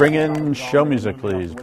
Bring 0.00 0.14
in 0.14 0.54
show 0.54 0.82
music, 0.82 1.18
please. 1.18 1.54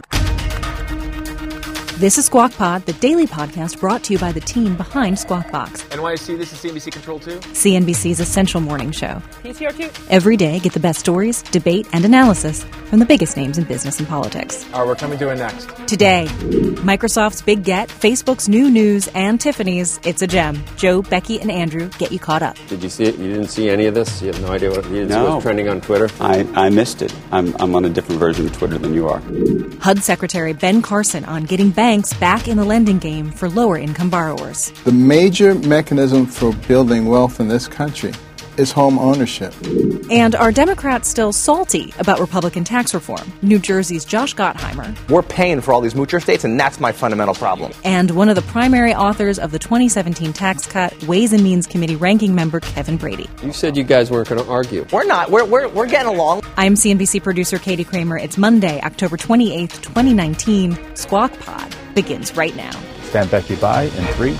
This 1.98 2.16
is 2.16 2.26
Squawk 2.26 2.52
Pod, 2.52 2.86
the 2.86 2.92
daily 2.94 3.26
podcast 3.26 3.80
brought 3.80 4.04
to 4.04 4.12
you 4.12 4.20
by 4.20 4.30
the 4.30 4.38
team 4.40 4.76
behind 4.76 5.18
Squawk 5.18 5.50
Box. 5.50 5.82
NYC, 5.86 6.38
this 6.38 6.52
is 6.52 6.58
CNBC 6.60 6.92
Control 6.92 7.18
2. 7.18 7.30
CNBC's 7.40 8.20
essential 8.20 8.60
morning 8.60 8.92
show. 8.92 9.20
PCR2. 9.42 10.06
Every 10.08 10.36
day, 10.36 10.60
get 10.60 10.74
the 10.74 10.78
best 10.80 11.00
stories, 11.00 11.42
debate, 11.42 11.88
and 11.92 12.04
analysis 12.04 12.62
from 12.84 13.00
the 13.00 13.04
biggest 13.04 13.36
names 13.36 13.58
in 13.58 13.64
business 13.64 13.98
and 13.98 14.06
politics. 14.06 14.64
All 14.72 14.80
right, 14.82 14.86
we're 14.86 14.94
coming 14.94 15.18
to 15.18 15.28
it 15.30 15.36
next. 15.38 15.68
Today, 15.88 16.26
Microsoft's 16.30 17.42
Big 17.42 17.64
Get, 17.64 17.88
Facebook's 17.88 18.48
new 18.48 18.70
news, 18.70 19.08
and 19.08 19.40
Tiffany's 19.40 19.98
It's 20.04 20.22
a 20.22 20.28
Gem. 20.28 20.62
Joe, 20.76 21.02
Becky, 21.02 21.40
and 21.40 21.50
Andrew 21.50 21.90
get 21.98 22.12
you 22.12 22.20
caught 22.20 22.42
up. 22.42 22.56
Did 22.68 22.80
you 22.84 22.90
see 22.90 23.04
it? 23.04 23.18
You 23.18 23.26
didn't 23.32 23.48
see 23.48 23.68
any 23.70 23.86
of 23.86 23.94
this? 23.94 24.22
You 24.22 24.28
have 24.28 24.40
no 24.40 24.52
idea 24.52 24.70
what 24.70 24.84
you 24.84 24.90
didn't 24.92 25.08
see 25.08 25.14
No. 25.16 25.30
what's 25.32 25.42
trending 25.42 25.68
on 25.68 25.80
Twitter? 25.80 26.08
I, 26.20 26.46
I 26.54 26.70
missed 26.70 27.02
it. 27.02 27.12
I'm, 27.32 27.56
I'm 27.58 27.74
on 27.74 27.84
a 27.84 27.90
different 27.90 28.20
version 28.20 28.46
of 28.46 28.52
Twitter 28.56 28.78
than 28.78 28.94
you 28.94 29.08
are. 29.08 29.20
HUD 29.80 29.98
Secretary 30.04 30.52
Ben 30.52 30.80
Carson 30.80 31.24
on 31.24 31.42
getting 31.44 31.70
banks 31.88 32.12
back 32.12 32.48
in 32.48 32.58
the 32.58 32.64
lending 32.64 32.98
game 32.98 33.30
for 33.30 33.48
lower 33.48 33.78
income 33.78 34.10
borrowers. 34.10 34.70
The 34.84 34.92
major 34.92 35.54
mechanism 35.54 36.26
for 36.26 36.52
building 36.68 37.06
wealth 37.06 37.40
in 37.40 37.48
this 37.48 37.66
country 37.66 38.12
is 38.58 38.72
home 38.72 38.98
ownership. 38.98 39.54
And 40.10 40.34
are 40.34 40.50
Democrats 40.52 41.08
still 41.08 41.32
salty 41.32 41.92
about 41.98 42.18
Republican 42.20 42.64
tax 42.64 42.92
reform? 42.94 43.32
New 43.42 43.58
Jersey's 43.58 44.04
Josh 44.04 44.34
Gottheimer 44.34 44.96
We're 45.08 45.22
paying 45.22 45.60
for 45.60 45.72
all 45.72 45.80
these 45.80 45.94
moocher 45.94 46.20
states, 46.20 46.44
and 46.44 46.58
that's 46.58 46.80
my 46.80 46.92
fundamental 46.92 47.34
problem. 47.34 47.72
and 47.84 48.10
one 48.12 48.28
of 48.28 48.34
the 48.34 48.42
primary 48.42 48.94
authors 48.94 49.38
of 49.38 49.50
the 49.52 49.58
2017 49.58 50.32
tax 50.32 50.66
cut, 50.66 50.92
Ways 51.04 51.32
and 51.32 51.42
Means 51.42 51.66
Committee 51.66 51.96
ranking 51.96 52.34
member 52.34 52.60
Kevin 52.60 52.96
Brady. 52.96 53.28
You 53.42 53.52
said 53.52 53.76
you 53.76 53.84
guys 53.84 54.10
weren't 54.10 54.28
going 54.28 54.42
to 54.42 54.50
argue. 54.50 54.86
We're 54.92 55.04
not. 55.04 55.30
We're, 55.30 55.44
we're, 55.44 55.68
we're 55.68 55.86
getting 55.88 56.08
along. 56.12 56.42
I'm 56.56 56.74
CNBC 56.74 57.22
producer 57.22 57.58
Katie 57.58 57.84
Kramer. 57.84 58.18
It's 58.18 58.36
Monday, 58.38 58.80
October 58.82 59.16
28th, 59.16 59.82
2019. 59.82 60.96
Squawk 60.96 61.38
Pod 61.40 61.74
begins 61.94 62.36
right 62.36 62.54
now. 62.56 62.72
Stand 63.02 63.30
Becky 63.30 63.56
by 63.56 63.84
in 63.84 64.04
three, 64.14 64.36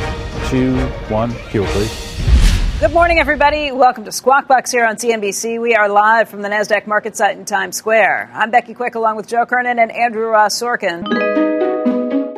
two, 0.48 0.76
one. 1.08 1.32
Cue, 1.50 1.64
please. 1.64 2.37
Good 2.80 2.92
morning, 2.92 3.18
everybody. 3.18 3.72
Welcome 3.72 4.04
to 4.04 4.12
Squawk 4.12 4.46
Box 4.46 4.70
here 4.70 4.84
on 4.86 4.94
CNBC. 4.94 5.60
We 5.60 5.74
are 5.74 5.88
live 5.88 6.28
from 6.28 6.42
the 6.42 6.48
NASDAQ 6.48 6.86
market 6.86 7.16
site 7.16 7.36
in 7.36 7.44
Times 7.44 7.76
Square. 7.76 8.30
I'm 8.32 8.52
Becky 8.52 8.72
Quick 8.72 8.94
along 8.94 9.16
with 9.16 9.26
Joe 9.26 9.44
Kernan 9.46 9.80
and 9.80 9.90
Andrew 9.90 10.28
Ross 10.28 10.56
Sorkin. 10.62 11.04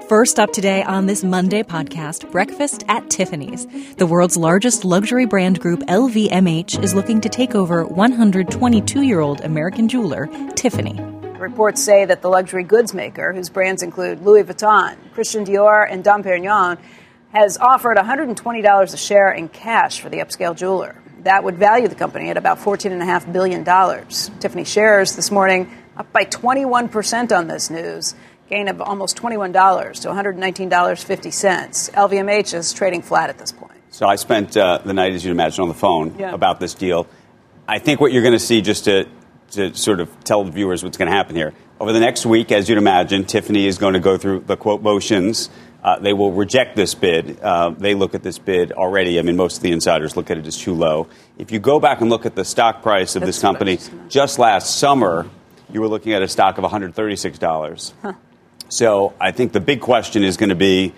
First 0.08 0.38
up 0.38 0.50
today 0.50 0.82
on 0.82 1.04
this 1.04 1.22
Monday 1.22 1.62
podcast, 1.62 2.32
Breakfast 2.32 2.84
at 2.88 3.10
Tiffany's. 3.10 3.66
The 3.96 4.06
world's 4.06 4.38
largest 4.38 4.82
luxury 4.82 5.26
brand 5.26 5.60
group, 5.60 5.80
LVMH, 5.80 6.82
is 6.82 6.94
looking 6.94 7.20
to 7.20 7.28
take 7.28 7.54
over 7.54 7.84
122 7.84 9.02
year 9.02 9.20
old 9.20 9.42
American 9.42 9.88
jeweler, 9.88 10.26
Tiffany. 10.54 10.98
Reports 11.38 11.84
say 11.84 12.06
that 12.06 12.22
the 12.22 12.30
luxury 12.30 12.64
goods 12.64 12.94
maker, 12.94 13.34
whose 13.34 13.50
brands 13.50 13.82
include 13.82 14.22
Louis 14.22 14.44
Vuitton, 14.44 14.96
Christian 15.12 15.44
Dior, 15.44 15.86
and 15.90 16.02
Dom 16.02 16.22
Perignon, 16.22 16.78
has 17.32 17.58
offered 17.58 17.96
$120 17.96 18.94
a 18.94 18.96
share 18.96 19.32
in 19.32 19.48
cash 19.48 20.00
for 20.00 20.08
the 20.08 20.18
upscale 20.18 20.56
jeweler. 20.56 20.96
That 21.22 21.44
would 21.44 21.58
value 21.58 21.86
the 21.88 21.94
company 21.94 22.30
at 22.30 22.36
about 22.36 22.58
$14.5 22.58 23.32
billion. 23.32 23.64
Tiffany 24.40 24.64
shares 24.64 25.14
this 25.16 25.30
morning 25.30 25.70
up 25.96 26.10
by 26.12 26.24
21% 26.24 27.36
on 27.36 27.46
this 27.46 27.70
news, 27.70 28.14
gain 28.48 28.68
of 28.68 28.80
almost 28.80 29.16
$21 29.18 29.52
to 30.00 30.08
$119.50. 30.08 31.90
LVMH 31.92 32.54
is 32.54 32.72
trading 32.72 33.02
flat 33.02 33.30
at 33.30 33.38
this 33.38 33.52
point. 33.52 33.72
So 33.90 34.06
I 34.06 34.16
spent 34.16 34.56
uh, 34.56 34.78
the 34.84 34.92
night, 34.94 35.12
as 35.12 35.24
you'd 35.24 35.32
imagine, 35.32 35.62
on 35.62 35.68
the 35.68 35.74
phone 35.74 36.16
Yeah. 36.18 36.32
about 36.32 36.58
this 36.60 36.74
deal. 36.74 37.06
I 37.68 37.78
think 37.78 38.00
what 38.00 38.12
you're 38.12 38.22
going 38.22 38.32
to 38.34 38.38
see, 38.38 38.62
just 38.62 38.84
to, 38.84 39.06
to 39.52 39.74
sort 39.74 40.00
of 40.00 40.24
tell 40.24 40.44
the 40.44 40.50
viewers 40.52 40.82
what's 40.82 40.96
going 40.96 41.10
to 41.10 41.16
happen 41.16 41.36
here, 41.36 41.52
over 41.78 41.92
the 41.92 42.00
next 42.00 42.26
week, 42.26 42.52
as 42.52 42.68
you'd 42.68 42.78
imagine, 42.78 43.24
Tiffany 43.24 43.66
is 43.66 43.78
going 43.78 43.94
to 43.94 44.00
go 44.00 44.16
through 44.18 44.40
the 44.40 44.56
quote 44.56 44.82
motions. 44.82 45.50
Uh, 45.82 45.98
they 45.98 46.12
will 46.12 46.32
reject 46.32 46.76
this 46.76 46.94
bid. 46.94 47.40
Uh, 47.40 47.70
they 47.70 47.94
look 47.94 48.14
at 48.14 48.22
this 48.22 48.38
bid 48.38 48.72
already. 48.72 49.18
I 49.18 49.22
mean, 49.22 49.36
most 49.36 49.56
of 49.56 49.62
the 49.62 49.72
insiders 49.72 50.14
look 50.16 50.30
at 50.30 50.36
it 50.36 50.46
as 50.46 50.56
too 50.56 50.74
low. 50.74 51.06
If 51.38 51.52
you 51.52 51.58
go 51.58 51.80
back 51.80 52.02
and 52.02 52.10
look 52.10 52.26
at 52.26 52.34
the 52.34 52.44
stock 52.44 52.82
price 52.82 53.16
of 53.16 53.20
That's 53.20 53.36
this 53.36 53.40
company 53.40 53.76
what 53.76 53.90
I 53.92 54.04
was- 54.04 54.12
just 54.12 54.38
last 54.38 54.76
summer, 54.78 55.26
you 55.72 55.80
were 55.80 55.88
looking 55.88 56.12
at 56.12 56.22
a 56.22 56.28
stock 56.28 56.58
of 56.58 56.64
$136. 56.64 57.92
So 58.68 59.14
I 59.20 59.30
think 59.32 59.52
the 59.52 59.60
big 59.60 59.80
question 59.80 60.22
is 60.22 60.36
going 60.36 60.50
to 60.50 60.54
be 60.54 60.92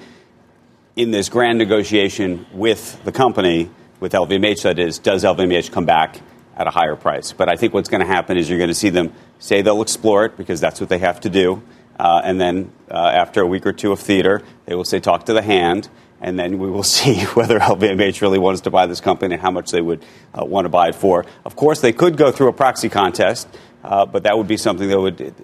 in 0.97 1.11
this 1.11 1.29
grand 1.29 1.59
negotiation 1.59 2.45
with 2.53 3.03
the 3.05 3.13
company, 3.13 3.71
with 4.01 4.13
LVMH, 4.13 4.63
that 4.63 4.79
is, 4.79 4.99
does 4.99 5.25
LVMH 5.25 5.71
come 5.71 5.87
back 5.87 6.21
at 6.57 6.67
a 6.67 6.71
higher 6.71 6.97
price? 6.97 7.33
But 7.33 7.49
I 7.49 7.57
think 7.57 7.73
what's 7.73 7.89
going 7.89 8.01
to 8.03 8.07
happen 8.07 8.37
is 8.37 8.49
you're 8.49 8.59
going 8.59 8.69
to 8.69 8.75
see 8.75 8.91
them 8.91 9.13
say 9.39 9.63
they'll 9.63 9.81
explore 9.81 10.25
it 10.27 10.37
because 10.37 10.61
that's 10.61 10.81
what 10.81 10.91
they 10.91 10.99
have 10.99 11.21
to 11.21 11.31
do. 11.31 11.63
Uh, 11.99 12.21
and 12.25 12.41
then 12.41 12.73
uh, 12.91 12.97
after 12.97 13.43
a 13.43 13.47
week 13.47 13.67
or 13.67 13.73
two 13.73 13.93
of 13.93 14.01
theater, 14.01 14.43
they 14.67 14.75
will 14.75 14.85
say, 14.85 15.01
talk 15.01 15.27
to 15.27 15.33
the 15.33 15.43
hand. 15.43 15.89
And 16.21 16.39
then 16.39 16.59
we 16.59 16.71
will 16.71 16.83
see 16.99 17.25
whether 17.35 17.59
LVMH 17.59 18.21
really 18.21 18.39
wants 18.39 18.63
to 18.63 18.71
buy 18.71 18.87
this 18.87 19.01
company 19.01 19.35
and 19.35 19.43
how 19.43 19.51
much 19.51 19.71
they 19.71 19.81
would 19.81 20.05
uh, 20.39 20.45
want 20.45 20.65
to 20.65 20.69
buy 20.69 20.89
it 20.89 20.95
for. 20.95 21.27
Of 21.45 21.57
course, 21.57 21.81
they 21.81 21.93
could 21.93 22.17
go 22.17 22.31
through 22.31 22.49
a 22.49 22.53
proxy 22.53 22.89
contest, 22.89 23.49
uh, 23.83 24.07
but 24.07 24.23
that 24.25 24.37
would 24.37 24.49
be 24.49 24.57
something 24.57 24.89
that 24.89 25.01
would 25.01 25.35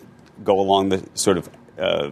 go 0.45 0.61
along 0.61 0.91
the 0.91 1.07
sort 1.15 1.39
of 1.39 1.51
uh, 1.79 2.11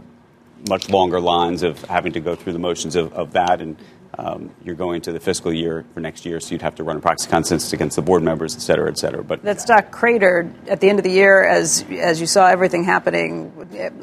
much 0.68 0.88
longer 0.88 1.20
lines 1.20 1.62
of 1.62 1.82
having 1.84 2.12
to 2.12 2.20
go 2.20 2.34
through 2.34 2.52
the 2.52 2.58
motions 2.58 2.96
of, 2.96 3.12
of 3.12 3.32
that. 3.32 3.60
And 3.60 3.76
um, 4.18 4.50
you're 4.64 4.74
going 4.74 5.02
to 5.02 5.12
the 5.12 5.20
fiscal 5.20 5.52
year 5.52 5.84
for 5.92 6.00
next 6.00 6.24
year, 6.24 6.40
so 6.40 6.52
you'd 6.52 6.62
have 6.62 6.74
to 6.76 6.84
run 6.84 6.96
a 6.96 7.00
proxy 7.00 7.28
contest 7.28 7.72
against 7.72 7.96
the 7.96 8.02
board 8.02 8.22
members, 8.22 8.54
et 8.54 8.60
cetera, 8.60 8.88
et 8.90 8.98
cetera. 8.98 9.22
But 9.22 9.42
That 9.42 9.60
stock 9.60 9.90
cratered 9.90 10.68
at 10.68 10.80
the 10.80 10.88
end 10.88 10.98
of 10.98 11.04
the 11.04 11.10
year 11.10 11.46
as 11.46 11.84
as 11.90 12.20
you 12.20 12.26
saw 12.26 12.46
everything 12.46 12.84
happening 12.84 13.52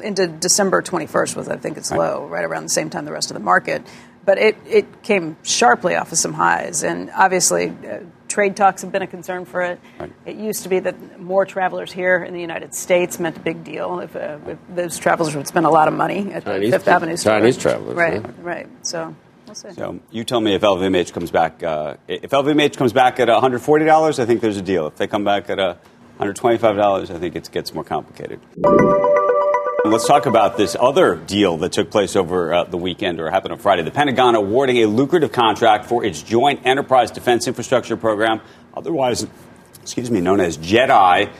into 0.02 0.26
December 0.28 0.82
21st 0.82 1.36
was 1.36 1.48
I 1.48 1.56
think 1.56 1.76
its 1.76 1.90
low, 1.90 2.26
right 2.26 2.44
around 2.44 2.64
the 2.64 2.68
same 2.68 2.90
time 2.90 3.04
the 3.04 3.12
rest 3.12 3.30
of 3.30 3.34
the 3.34 3.42
market. 3.42 3.82
But 4.24 4.38
it, 4.38 4.56
it 4.66 5.02
came 5.02 5.36
sharply 5.42 5.96
off 5.96 6.10
of 6.10 6.16
some 6.16 6.32
highs, 6.32 6.82
and 6.82 7.10
obviously 7.14 7.68
uh, 7.68 7.98
trade 8.26 8.56
talks 8.56 8.80
have 8.80 8.90
been 8.90 9.02
a 9.02 9.06
concern 9.06 9.44
for 9.44 9.60
it. 9.60 9.78
Right. 9.98 10.12
It 10.24 10.36
used 10.36 10.62
to 10.62 10.70
be 10.70 10.78
that 10.78 11.20
more 11.20 11.44
travelers 11.44 11.92
here 11.92 12.24
in 12.24 12.32
the 12.32 12.40
United 12.40 12.74
States 12.74 13.20
meant 13.20 13.36
a 13.36 13.40
big 13.40 13.64
deal. 13.64 14.00
If, 14.00 14.16
uh, 14.16 14.38
if 14.46 14.58
those 14.70 14.98
travelers 14.98 15.36
would 15.36 15.46
spend 15.46 15.66
a 15.66 15.70
lot 15.70 15.88
of 15.88 15.94
money 15.94 16.32
at 16.32 16.44
Chinese 16.44 16.70
the 16.70 16.78
Fifth 16.78 16.88
Avenue 16.88 17.16
store. 17.16 17.32
Chinese 17.34 17.58
travelers, 17.58 17.96
right? 17.96 18.22
yeah. 18.22 18.30
Right. 18.40 18.68
So 18.80 19.14
we'll 19.62 19.74
so 19.74 20.00
you 20.10 20.24
tell 20.24 20.40
me 20.40 20.54
if 20.54 20.62
LVMH 20.62 21.12
comes 21.12 21.30
back. 21.30 21.62
Uh, 21.62 21.96
if 22.08 22.30
LVMH 22.30 22.76
comes 22.76 22.92
back 22.92 23.20
at 23.20 23.28
$140, 23.28 24.18
I 24.18 24.26
think 24.26 24.40
there's 24.40 24.56
a 24.56 24.62
deal. 24.62 24.86
If 24.86 24.96
they 24.96 25.06
come 25.06 25.24
back 25.24 25.50
at 25.50 25.58
uh, 25.58 25.76
$125, 26.18 27.10
I 27.10 27.18
think 27.18 27.36
it 27.36 27.50
gets 27.50 27.74
more 27.74 27.84
complicated. 27.84 28.40
Let's 29.84 30.06
talk 30.06 30.26
about 30.26 30.56
this 30.56 30.76
other 30.80 31.14
deal 31.14 31.58
that 31.58 31.72
took 31.72 31.90
place 31.90 32.16
over 32.16 32.54
uh, 32.54 32.64
the 32.64 32.78
weekend 32.78 33.20
or 33.20 33.30
happened 33.30 33.52
on 33.52 33.58
Friday. 33.58 33.82
The 33.82 33.90
Pentagon 33.90 34.34
awarding 34.34 34.78
a 34.78 34.86
lucrative 34.86 35.30
contract 35.30 35.84
for 35.84 36.04
its 36.04 36.22
Joint 36.22 36.64
Enterprise 36.64 37.10
Defense 37.10 37.46
Infrastructure 37.46 37.96
Program, 37.96 38.40
otherwise, 38.72 39.26
excuse 39.82 40.10
me, 40.10 40.20
known 40.20 40.40
as 40.40 40.56
JEDI, 40.56 41.30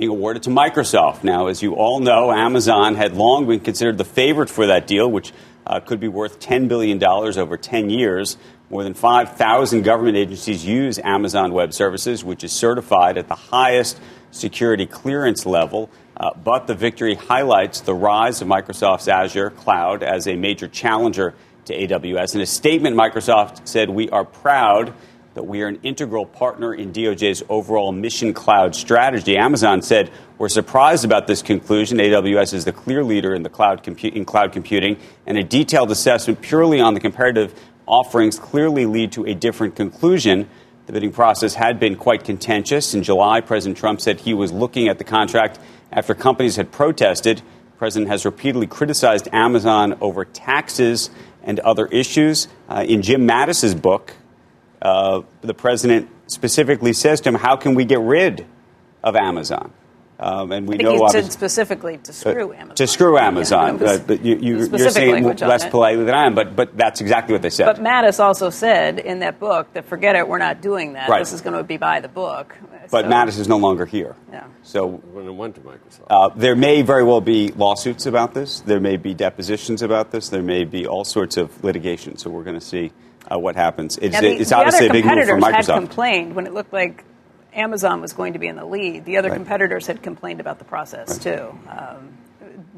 being 0.00 0.10
awarded 0.10 0.42
to 0.42 0.48
Microsoft. 0.48 1.22
Now, 1.24 1.48
as 1.48 1.60
you 1.60 1.74
all 1.74 2.00
know, 2.00 2.32
Amazon 2.32 2.94
had 2.94 3.12
long 3.12 3.46
been 3.46 3.60
considered 3.60 3.98
the 3.98 4.04
favorite 4.04 4.48
for 4.48 4.68
that 4.68 4.86
deal, 4.86 5.10
which 5.10 5.30
uh, 5.66 5.78
could 5.80 6.00
be 6.00 6.08
worth 6.08 6.40
$10 6.40 6.68
billion 6.68 7.04
over 7.04 7.58
10 7.58 7.90
years. 7.90 8.38
More 8.70 8.82
than 8.82 8.94
5,000 8.94 9.82
government 9.82 10.16
agencies 10.16 10.64
use 10.64 10.98
Amazon 11.00 11.52
Web 11.52 11.74
Services, 11.74 12.24
which 12.24 12.42
is 12.42 12.50
certified 12.50 13.18
at 13.18 13.28
the 13.28 13.34
highest 13.34 14.00
security 14.30 14.86
clearance 14.86 15.44
level. 15.44 15.90
Uh, 16.16 16.30
but 16.32 16.66
the 16.66 16.74
victory 16.74 17.14
highlights 17.14 17.82
the 17.82 17.94
rise 17.94 18.40
of 18.40 18.48
Microsoft's 18.48 19.06
Azure 19.06 19.50
cloud 19.50 20.02
as 20.02 20.26
a 20.26 20.34
major 20.34 20.66
challenger 20.66 21.34
to 21.66 21.76
AWS. 21.76 22.34
In 22.34 22.40
a 22.40 22.46
statement, 22.46 22.96
Microsoft 22.96 23.68
said, 23.68 23.90
We 23.90 24.08
are 24.08 24.24
proud 24.24 24.94
that 25.34 25.44
we 25.44 25.62
are 25.62 25.68
an 25.68 25.78
integral 25.82 26.26
partner 26.26 26.74
in 26.74 26.92
DOJ's 26.92 27.42
overall 27.48 27.92
mission 27.92 28.34
cloud 28.34 28.74
strategy. 28.74 29.36
Amazon 29.36 29.80
said, 29.80 30.10
We're 30.38 30.48
surprised 30.48 31.04
about 31.04 31.26
this 31.26 31.40
conclusion. 31.40 31.98
AWS 31.98 32.54
is 32.54 32.64
the 32.64 32.72
clear 32.72 33.04
leader 33.04 33.34
in, 33.34 33.42
the 33.42 33.48
cloud, 33.48 33.84
compu- 33.84 34.12
in 34.12 34.24
cloud 34.24 34.52
computing, 34.52 34.96
and 35.26 35.38
a 35.38 35.44
detailed 35.44 35.90
assessment 35.90 36.40
purely 36.40 36.80
on 36.80 36.94
the 36.94 37.00
comparative 37.00 37.54
offerings 37.86 38.38
clearly 38.38 38.86
lead 38.86 39.12
to 39.12 39.24
a 39.26 39.34
different 39.34 39.76
conclusion. 39.76 40.48
The 40.86 40.92
bidding 40.92 41.12
process 41.12 41.54
had 41.54 41.78
been 41.78 41.94
quite 41.94 42.24
contentious. 42.24 42.94
In 42.94 43.04
July, 43.04 43.40
President 43.40 43.78
Trump 43.78 44.00
said 44.00 44.20
he 44.20 44.34
was 44.34 44.50
looking 44.50 44.88
at 44.88 44.98
the 44.98 45.04
contract 45.04 45.60
after 45.92 46.14
companies 46.14 46.56
had 46.56 46.72
protested. 46.72 47.38
The 47.38 47.76
president 47.78 48.10
has 48.10 48.24
repeatedly 48.24 48.66
criticized 48.66 49.28
Amazon 49.32 49.96
over 50.00 50.24
taxes 50.24 51.10
and 51.42 51.60
other 51.60 51.86
issues. 51.86 52.48
Uh, 52.68 52.84
in 52.86 53.02
Jim 53.02 53.24
Mattis's 53.24 53.74
book, 53.74 54.14
uh, 54.82 55.22
the 55.42 55.54
president 55.54 56.08
specifically 56.26 56.92
says 56.92 57.20
to 57.22 57.28
him, 57.30 57.34
How 57.34 57.56
can 57.56 57.74
we 57.74 57.84
get 57.84 58.00
rid 58.00 58.46
of 59.02 59.16
Amazon? 59.16 59.72
Um, 60.18 60.52
and 60.52 60.68
we 60.68 60.74
I 60.74 60.76
think 60.76 60.88
know 60.90 61.06
he 61.06 61.10
said 61.12 61.32
specifically 61.32 61.96
to 61.96 62.12
screw 62.12 62.52
Amazon. 62.52 62.74
to 62.76 62.86
screw 62.86 63.16
Amazon. 63.16 63.76
Yeah, 63.78 63.82
was 63.82 64.00
Uh, 64.00 64.04
but 64.06 64.22
you, 64.22 64.36
you, 64.36 64.56
you're 64.68 64.90
saying 64.90 65.08
it 65.08 65.12
language 65.14 65.40
on 65.40 65.48
less 65.48 65.66
politely 65.66 66.04
than 66.04 66.14
I 66.14 66.26
am, 66.26 66.34
but, 66.34 66.54
but 66.54 66.76
that's 66.76 67.00
exactly 67.00 67.32
what 67.32 67.40
they 67.40 67.48
said. 67.48 67.64
But 67.64 67.78
Mattis 67.78 68.20
also 68.20 68.50
said 68.50 68.98
in 68.98 69.20
that 69.20 69.40
book 69.40 69.72
that 69.72 69.86
forget 69.86 70.16
it, 70.16 70.28
we're 70.28 70.36
not 70.36 70.60
doing 70.60 70.92
that. 70.92 71.08
Right. 71.08 71.20
This 71.20 71.32
is 71.32 71.40
going 71.40 71.56
to 71.56 71.62
be 71.64 71.78
by 71.78 72.00
the 72.00 72.08
book. 72.08 72.54
But 72.90 73.06
So- 73.06 73.10
Mattis 73.10 73.38
is 73.38 73.48
no 73.48 73.56
longer 73.56 73.86
here. 73.86 74.14
Yeah. 74.30 74.44
So 74.62 74.88
When 74.88 75.26
it 75.26 75.30
went 75.32 75.54
to 75.54 75.62
Microsoft. 75.62 76.04
uh, 76.10 76.28
there 76.36 76.54
may 76.54 76.82
very 76.82 77.02
well 77.02 77.22
be 77.22 77.48
lawsuits 77.52 78.04
about 78.04 78.34
this. 78.34 78.60
There 78.60 78.80
may 78.80 78.98
be 78.98 79.14
depositions 79.14 79.80
about 79.80 80.10
this. 80.10 80.28
There 80.28 80.42
may 80.42 80.64
be 80.64 80.86
all 80.86 81.06
sorts 81.06 81.38
of 81.38 81.64
litigation. 81.64 82.18
So 82.18 82.28
we're 82.28 82.44
going 82.44 82.60
to 82.60 82.66
see 82.66 82.92
uh, 83.32 83.38
what 83.38 83.56
happens. 83.56 83.98
It's, 83.98 84.12
Now, 84.14 84.20
the, 84.20 84.40
it's 84.40 84.52
obviously 84.52 84.88
a 84.88 84.92
big 84.92 85.04
move 85.04 85.14
for 85.14 85.26
competitors 85.36 85.44
had 85.44 85.64
Microsoft. 85.64 85.74
complained 85.76 86.34
when 86.34 86.46
it 86.46 86.54
looked 86.54 86.72
like 86.72 87.04
Amazon 87.54 88.00
was 88.00 88.12
going 88.12 88.32
to 88.34 88.38
be 88.38 88.46
in 88.46 88.56
the 88.56 88.64
lead. 88.64 89.04
The 89.04 89.16
other 89.16 89.28
Right. 89.30 89.36
competitors 89.36 89.86
had 89.86 90.02
complained 90.02 90.40
about 90.40 90.58
the 90.58 90.64
process 90.64 91.18
too. 91.18 91.58
Um, 91.68 92.16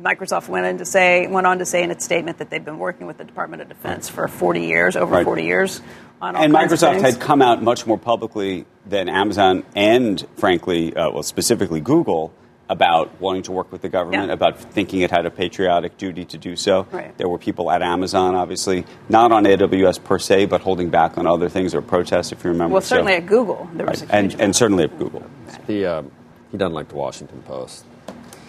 Microsoft 0.00 0.49
went 0.49 0.66
in 0.66 0.78
to 0.78 0.84
say 0.84 1.26
went 1.26 1.46
on 1.46 1.58
to 1.58 1.66
say 1.66 1.82
in 1.82 1.90
its 1.90 2.04
statement 2.04 2.38
that 2.38 2.50
they've 2.50 2.64
been 2.64 2.78
working 2.78 3.06
with 3.06 3.19
the 3.19 3.25
Department 3.25 3.62
of 3.62 3.69
Defense 3.69 4.08
for 4.08 4.26
40 4.28 4.62
years, 4.62 4.96
over 4.96 5.14
Right. 5.16 5.25
40 5.25 5.44
years, 5.44 5.81
on 6.20 6.34
all 6.37 6.43
and 6.43 6.52
Microsoft 6.52 7.00
had 7.00 7.20
come 7.20 7.43
out 7.43 7.62
much 7.62 7.87
more 7.87 7.98
publicly 7.98 8.64
than 8.87 9.08
Amazon 9.08 9.62
and, 9.76 10.25
frankly, 10.37 10.94
uh, 10.96 11.10
well, 11.10 11.22
specifically 11.22 11.81
Google, 11.81 12.32
about 12.72 13.20
wanting 13.20 13.42
to 13.44 13.52
work 13.52 13.70
with 13.70 13.82
the 13.82 13.88
government, 13.88 14.28
Yeah. 14.28 14.32
about 14.34 14.58
thinking 14.58 15.00
it 15.02 15.10
had 15.10 15.26
a 15.26 15.30
patriotic 15.30 15.96
duty 15.98 16.24
to 16.24 16.38
do 16.38 16.56
so. 16.56 16.86
Right. 16.90 17.16
There 17.19 17.28
were 17.28 17.38
people 17.38 17.70
at 17.70 17.82
Amazon, 17.82 18.34
obviously, 18.34 18.84
not 19.08 19.30
on 19.30 19.44
AWS 19.46 19.98
per 20.02 20.19
se, 20.19 20.46
but 20.46 20.60
holding 20.62 20.88
back 20.88 21.19
on 21.19 21.26
other 21.26 21.48
things 21.48 21.74
or 21.74 21.82
protests, 21.82 22.32
if 22.32 22.42
you 22.44 22.50
remember. 22.50 22.72
well, 22.74 22.80
So- 22.82 22.94
certainly 22.96 23.14
at 23.14 23.26
Google 23.26 23.69
there 23.74 23.86
was 23.86 24.00
right. 24.02 24.10
a 24.10 24.16
huge 24.16 24.24
and, 24.24 24.32
amount. 24.32 24.42
and 24.42 24.56
certainly 24.56 24.84
at 24.84 24.98
Google. 24.98 25.22
He, 25.66 25.84
uh, 25.84 26.02
he 26.50 26.56
doesn't 26.56 26.74
like 26.74 26.88
the 26.88 26.96
Washington 26.96 27.42
Post. 27.46 27.84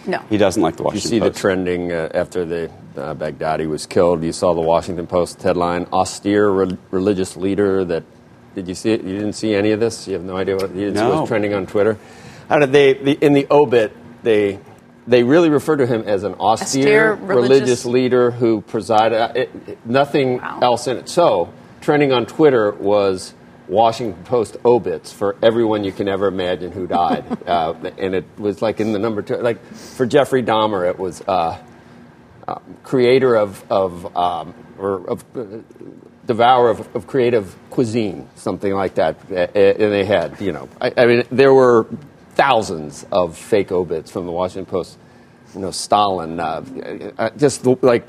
no. 0.06 0.18
He 0.30 0.36
doesn't 0.38 0.62
like 0.62 0.76
the 0.76 0.82
Washington 0.84 1.10
Post. 1.10 1.12
You 1.12 1.20
Washington 1.20 1.34
see 1.34 1.38
the 1.38 1.40
trending 1.40 1.92
uh, 1.92 2.08
after 2.14 2.44
the 2.44 2.70
uh, 2.96 3.14
Baghdadi 3.14 3.66
was 3.68 3.86
killed. 3.86 4.22
You 4.22 4.32
saw 4.32 4.54
the 4.54 4.60
Washington 4.60 5.06
Post 5.06 5.42
headline: 5.42 5.86
"Austere 5.92 6.48
re- 6.50 6.76
religious 6.90 7.36
leader." 7.36 7.84
That 7.84 8.04
did 8.54 8.68
you 8.68 8.74
see 8.74 8.92
it? 8.92 9.02
You 9.02 9.14
didn't 9.18 9.32
see 9.32 9.54
any 9.54 9.72
of 9.72 9.80
this. 9.80 10.06
You 10.06 10.14
have 10.14 10.22
no 10.24 10.36
idea 10.36 10.54
what 10.56 10.70
you 10.74 10.82
didn't 10.86 10.96
see 10.98 11.02
No. 11.02 11.16
what's 11.16 11.28
trending 11.28 11.54
on 11.54 11.66
Twitter. 11.66 11.98
How 12.48 12.58
did 12.58 12.70
they 12.72 12.92
the, 12.94 13.12
in 13.12 13.32
the 13.32 13.46
obit 13.50 13.90
they 14.24 14.58
they 15.06 15.22
really 15.22 15.50
refer 15.50 15.76
to 15.76 15.86
him 15.86 16.02
as 16.06 16.24
an 16.24 16.34
austere, 16.34 17.12
Austere 17.12 17.14
religious- 17.14 17.50
religious 17.50 17.84
leader 17.84 18.30
who 18.30 18.62
presided. 18.62 19.20
uh, 19.20 19.32
It, 19.34 19.50
it- 19.66 19.78
nothing 19.86 20.38
Wow. 20.38 20.58
else 20.62 20.86
in 20.88 20.96
it. 20.96 21.08
So 21.08 21.50
trending 21.80 22.12
on 22.12 22.26
Twitter 22.26 22.72
was. 22.72 23.34
Washington 23.66 24.22
Post 24.24 24.58
obits 24.62 25.10
for 25.10 25.36
everyone 25.42 25.84
you 25.84 25.92
can 25.92 26.06
ever 26.06 26.26
imagine 26.26 26.70
who 26.70 26.86
died, 26.86 27.24
uh, 27.46 27.72
and 27.96 28.14
it 28.14 28.26
was 28.36 28.60
like 28.60 28.78
in 28.78 28.92
the 28.92 28.98
number 28.98 29.22
two. 29.22 29.36
Like 29.36 29.64
for 29.74 30.04
Jeffrey 30.04 30.42
Dahmer, 30.42 30.86
it 30.86 30.98
was 30.98 31.22
uh, 31.26 31.56
creator 32.82 33.34
of, 33.36 33.64
of 33.70 34.14
um, 34.16 34.52
or 34.78 35.08
of 35.08 35.24
uh, 35.34 35.44
devourer 36.26 36.68
of, 36.70 36.94
of 36.94 37.06
creative 37.06 37.56
cuisine, 37.70 38.28
something 38.34 38.72
like 38.74 38.96
that. 38.96 39.16
Uh, 39.30 39.46
And 39.54 39.92
they 39.92 40.04
had, 40.04 40.38
you 40.42 40.52
know, 40.52 40.68
I, 40.78 40.92
I 40.98 41.06
mean, 41.06 41.24
there 41.30 41.54
were 41.54 41.86
thousands 42.34 43.06
of 43.10 43.36
fake 43.36 43.72
obits 43.72 44.10
from 44.10 44.26
the 44.26 44.32
Washington 44.32 44.66
Post. 44.66 44.98
You 45.54 45.60
know, 45.60 45.70
Stalin, 45.70 46.40
uh, 46.40 46.64
uh, 47.18 47.30
just 47.30 47.64
like. 47.82 48.08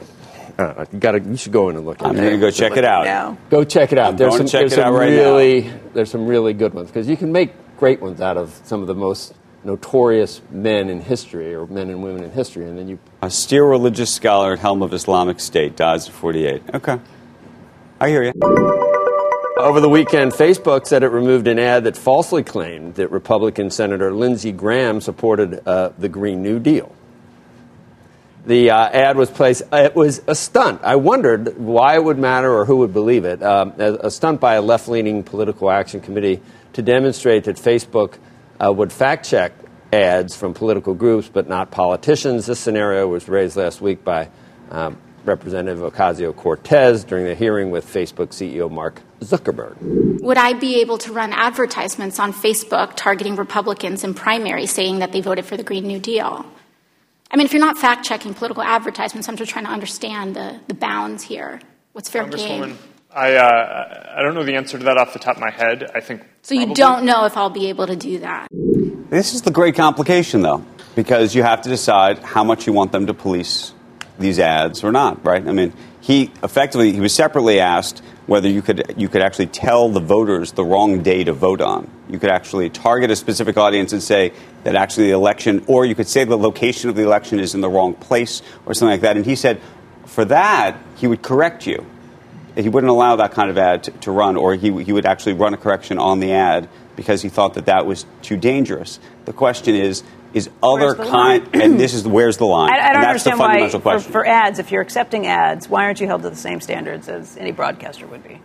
Uh, 0.58 0.86
you 0.92 1.00
gotta. 1.00 1.20
You 1.20 1.36
should 1.36 1.52
go 1.52 1.70
in 1.70 1.76
and 1.76 1.86
look 1.86 2.02
at 2.02 2.08
I'm 2.08 2.16
it. 2.16 2.22
going 2.22 2.32
to 2.32 2.38
go 2.40 2.50
check 2.50 2.78
it 2.78 2.86
out. 2.86 3.04
Now. 3.06 3.38
Go 3.50 3.64
check 3.66 3.92
it 3.92 3.98
out. 3.98 4.12
I'm 4.12 4.18
there's 4.18 4.38
some, 4.38 4.48
check 4.48 4.62
there's 4.62 4.72
it 4.74 4.76
some 4.78 4.94
out 4.94 4.98
right 4.98 5.10
now. 5.12 5.18
really, 5.18 5.70
There's 5.94 6.10
some 6.10 6.26
really 6.28 6.54
good 6.54 6.74
ones 6.74 6.88
because 6.88 7.10
you 7.10 7.18
can 7.18 7.32
make 7.32 7.52
great 7.78 8.02
ones 8.02 8.22
out 8.22 8.38
of 8.38 8.60
some 8.64 8.80
of 8.82 8.88
the 8.88 8.96
most 8.96 9.34
notorious 9.66 10.42
men 10.52 10.90
in 10.90 11.02
history 11.02 11.54
or 11.54 11.68
men 11.68 11.90
and 11.90 12.02
women 12.02 12.24
in 12.24 12.32
history, 12.32 12.70
and 12.70 12.78
then 12.78 12.88
you 12.88 12.98
Austere 13.22 13.66
religious 13.66 14.14
scholar 14.14 14.54
at 14.54 14.60
helm 14.60 14.82
of 14.82 14.94
Islamic 14.94 15.40
State 15.42 15.76
dies 15.76 16.08
at 16.08 16.14
48. 16.14 16.62
Okay. 16.74 17.00
I 18.00 18.10
hear 18.10 18.24
you. 18.24 18.82
Over 19.58 19.80
the 19.80 19.88
weekend, 19.88 20.34
Facebook 20.34 20.86
said 20.86 21.02
it 21.02 21.08
removed 21.08 21.48
an 21.48 21.60
ad 21.60 21.86
that 21.86 21.96
falsely 21.96 22.44
claimed 22.44 22.96
that 22.96 23.10
Republican 23.10 23.72
Senator 23.72 24.14
Lindsey 24.14 24.52
Graham 24.52 25.00
supported 25.00 25.66
uh, 25.66 25.94
the 25.98 26.10
Green 26.10 26.44
New 26.44 26.60
Deal. 26.60 26.94
The 28.46 28.72
uh, 28.72 28.90
ad 28.90 29.16
was 29.16 29.32
placed, 29.32 29.64
it 29.72 29.96
was 29.96 30.22
a 30.28 30.36
stunt. 30.36 30.82
I 30.84 30.98
wondered 30.98 31.58
why 31.58 31.96
it 31.96 32.04
would 32.04 32.20
matter 32.20 32.54
or 32.54 32.66
who 32.66 32.78
would 32.78 32.92
believe 32.92 33.24
it. 33.24 33.42
Um, 33.42 33.74
a, 33.78 33.94
a 34.08 34.12
stunt 34.12 34.42
by 34.42 34.56
a 34.56 34.62
left 34.62 34.90
leaning 34.90 35.24
political 35.24 35.72
action 35.72 36.02
committee 36.02 36.42
to 36.74 36.82
demonstrate 36.82 37.46
that 37.46 37.56
Facebook 37.56 38.18
uh, 38.64 38.74
would 38.74 38.92
fact 38.92 39.26
check 39.26 39.54
ads 39.94 40.36
from 40.36 40.54
political 40.54 40.94
groups 40.94 41.30
but 41.32 41.48
not 41.48 41.72
politicians. 41.72 42.46
This 42.46 42.60
scenario 42.60 43.08
was 43.08 43.30
raised 43.30 43.56
last 43.56 43.80
week 43.80 44.04
by 44.04 44.30
um, 44.70 44.98
Representative 45.24 45.94
Ocasio 45.94 46.36
Cortez 46.36 47.06
during 47.06 47.24
the 47.24 47.36
hearing 47.36 47.72
with 47.72 47.86
Facebook 47.86 48.28
CEO 48.28 48.70
Mark 48.70 49.02
Zuckerberg. 49.22 50.22
Would 50.22 50.38
I 50.38 50.54
be 50.54 50.82
able 50.82 50.98
to 51.00 51.14
run 51.14 51.34
advertisements 51.34 52.20
on 52.20 52.34
Facebook 52.34 52.96
targeting 52.96 53.36
Republicans 53.36 54.04
in 54.04 54.14
primary 54.14 54.66
saying 54.66 55.00
that 55.00 55.12
they 55.12 55.22
voted 55.22 55.46
for 55.46 55.58
the 55.58 55.64
Green 55.64 55.86
New 55.88 56.00
Deal? 56.00 56.46
I 57.32 57.38
mean, 57.38 57.46
if 57.46 57.54
you're 57.54 57.62
not 57.62 57.78
fact 57.78 58.06
checking 58.06 58.34
political 58.34 58.64
advertisements, 58.64 59.28
I'm 59.28 59.36
just 59.36 59.52
trying 59.52 59.66
to 59.66 59.72
understand 59.72 60.36
the, 60.36 60.60
the 60.68 60.74
bounds 60.74 61.24
here. 61.24 61.60
What's 61.94 62.10
fair 62.10 62.26
game? 62.28 62.78
I, 63.12 63.36
uh, 63.36 64.14
I 64.18 64.22
don't 64.22 64.36
know 64.36 64.44
the 64.44 64.56
answer 64.56 64.78
to 64.78 64.84
that 64.86 64.98
off 64.98 65.14
the 65.14 65.20
top 65.20 65.38
of 65.38 65.42
my 65.42 65.52
head. 65.52 65.90
I 65.96 66.02
think. 66.02 66.24
So 66.42 66.54
you 66.54 66.62
probably- 66.62 66.76
don't 66.76 67.06
know 67.06 67.26
if 67.26 67.38
I'll 67.38 67.50
be 67.50 67.70
able 67.70 67.88
to 67.88 67.96
do 67.96 68.20
that. 68.20 68.48
This 69.10 69.34
is 69.34 69.44
the 69.44 69.52
great 69.52 69.76
complication, 69.76 70.42
though, 70.42 70.66
because 70.96 71.34
you 71.34 71.44
have 71.44 71.62
to 71.62 71.70
decide 71.70 72.20
how 72.20 72.44
much 72.44 72.68
you 72.68 72.74
want 72.74 72.92
them 72.92 73.06
to 73.08 73.14
police 73.14 73.72
these 74.20 74.40
ads 74.40 74.84
or 74.84 74.92
not, 74.92 75.24
right? 75.26 75.46
I 75.48 75.52
mean, 75.52 75.74
he 76.02 76.32
effectively 76.44 76.92
he 76.92 77.00
was 77.00 77.14
separately 77.14 77.60
asked 77.60 78.02
whether 78.28 78.48
you 78.48 78.62
could 78.62 78.94
you 78.98 79.10
could 79.10 79.22
actually 79.22 79.48
tell 79.48 79.90
the 79.90 80.00
voters 80.00 80.52
the 80.54 80.64
wrong 80.64 81.02
day 81.02 81.24
to 81.24 81.34
vote 81.34 81.62
on. 81.62 81.90
You 82.10 82.20
could 82.20 82.30
actually 82.30 82.70
target 82.70 83.12
a 83.12 83.16
specific 83.16 83.58
audience 83.58 83.94
and 83.94 84.02
say 84.02 84.34
that 84.64 84.76
actually 84.76 85.08
the 85.08 85.14
election, 85.14 85.64
or 85.68 85.86
you 85.86 85.96
could 85.96 86.08
say 86.08 86.24
the 86.24 86.38
location 86.38 86.90
of 86.90 86.96
the 86.96 87.04
election 87.04 87.40
is 87.40 87.56
in 87.56 87.62
the 87.62 87.70
wrong 87.70 87.94
place 87.94 88.42
or 88.66 88.74
something 88.74 88.94
like 88.94 89.02
that. 89.02 89.18
And 89.18 89.26
he 89.26 89.36
said, 89.36 89.62
for 90.06 90.26
that, 90.26 90.78
he 90.96 91.08
would 91.08 91.22
correct 91.22 91.66
you. 91.66 91.86
He 92.56 92.70
wouldn't 92.70 92.90
allow 92.90 93.18
that 93.18 93.32
kind 93.32 93.50
of 93.50 93.58
ad 93.58 93.84
to, 93.84 93.92
to 93.92 94.12
run, 94.12 94.38
or 94.38 94.56
he, 94.56 94.84
he 94.84 94.94
would 94.94 95.06
actually 95.06 95.34
run 95.34 95.54
a 95.54 95.58
correction 95.58 95.98
on 95.98 96.20
the 96.20 96.32
ad 96.32 96.70
because 96.96 97.22
he 97.22 97.30
thought 97.30 97.56
that 97.56 97.66
that 97.66 97.86
was 97.86 98.06
too 98.22 98.38
dangerous. 98.38 99.00
The 99.26 99.34
question 99.34 99.76
is, 99.76 100.04
is 100.34 100.50
other 100.62 100.88
Where's 100.88 100.98
the 100.98 101.04
kind, 101.06 101.50
and 101.54 101.80
this 101.80 101.94
is 101.94 102.06
where's 102.06 102.38
the 102.38 102.46
line? 102.46 102.70
I, 102.72 102.76
I 102.76 102.94
don't 102.94 103.02
that's 103.02 103.24
the 103.24 103.32
understand 103.32 103.40
why, 103.40 103.46
fundamental 103.48 103.80
for, 103.80 103.84
question. 103.84 104.12
for 104.12 104.26
ads, 104.26 104.60
if 104.60 104.72
you're 104.72 104.82
accepting 104.82 105.28
ads, 105.28 105.70
why 105.70 105.86
aren't 105.86 106.02
you 106.02 106.08
held 106.08 106.24
to 106.24 106.30
the 106.30 106.36
same 106.36 106.60
standards 106.60 107.08
as 107.08 107.38
any 107.38 107.52
broadcaster 107.52 108.06
would 108.06 108.24
be? 108.24 108.42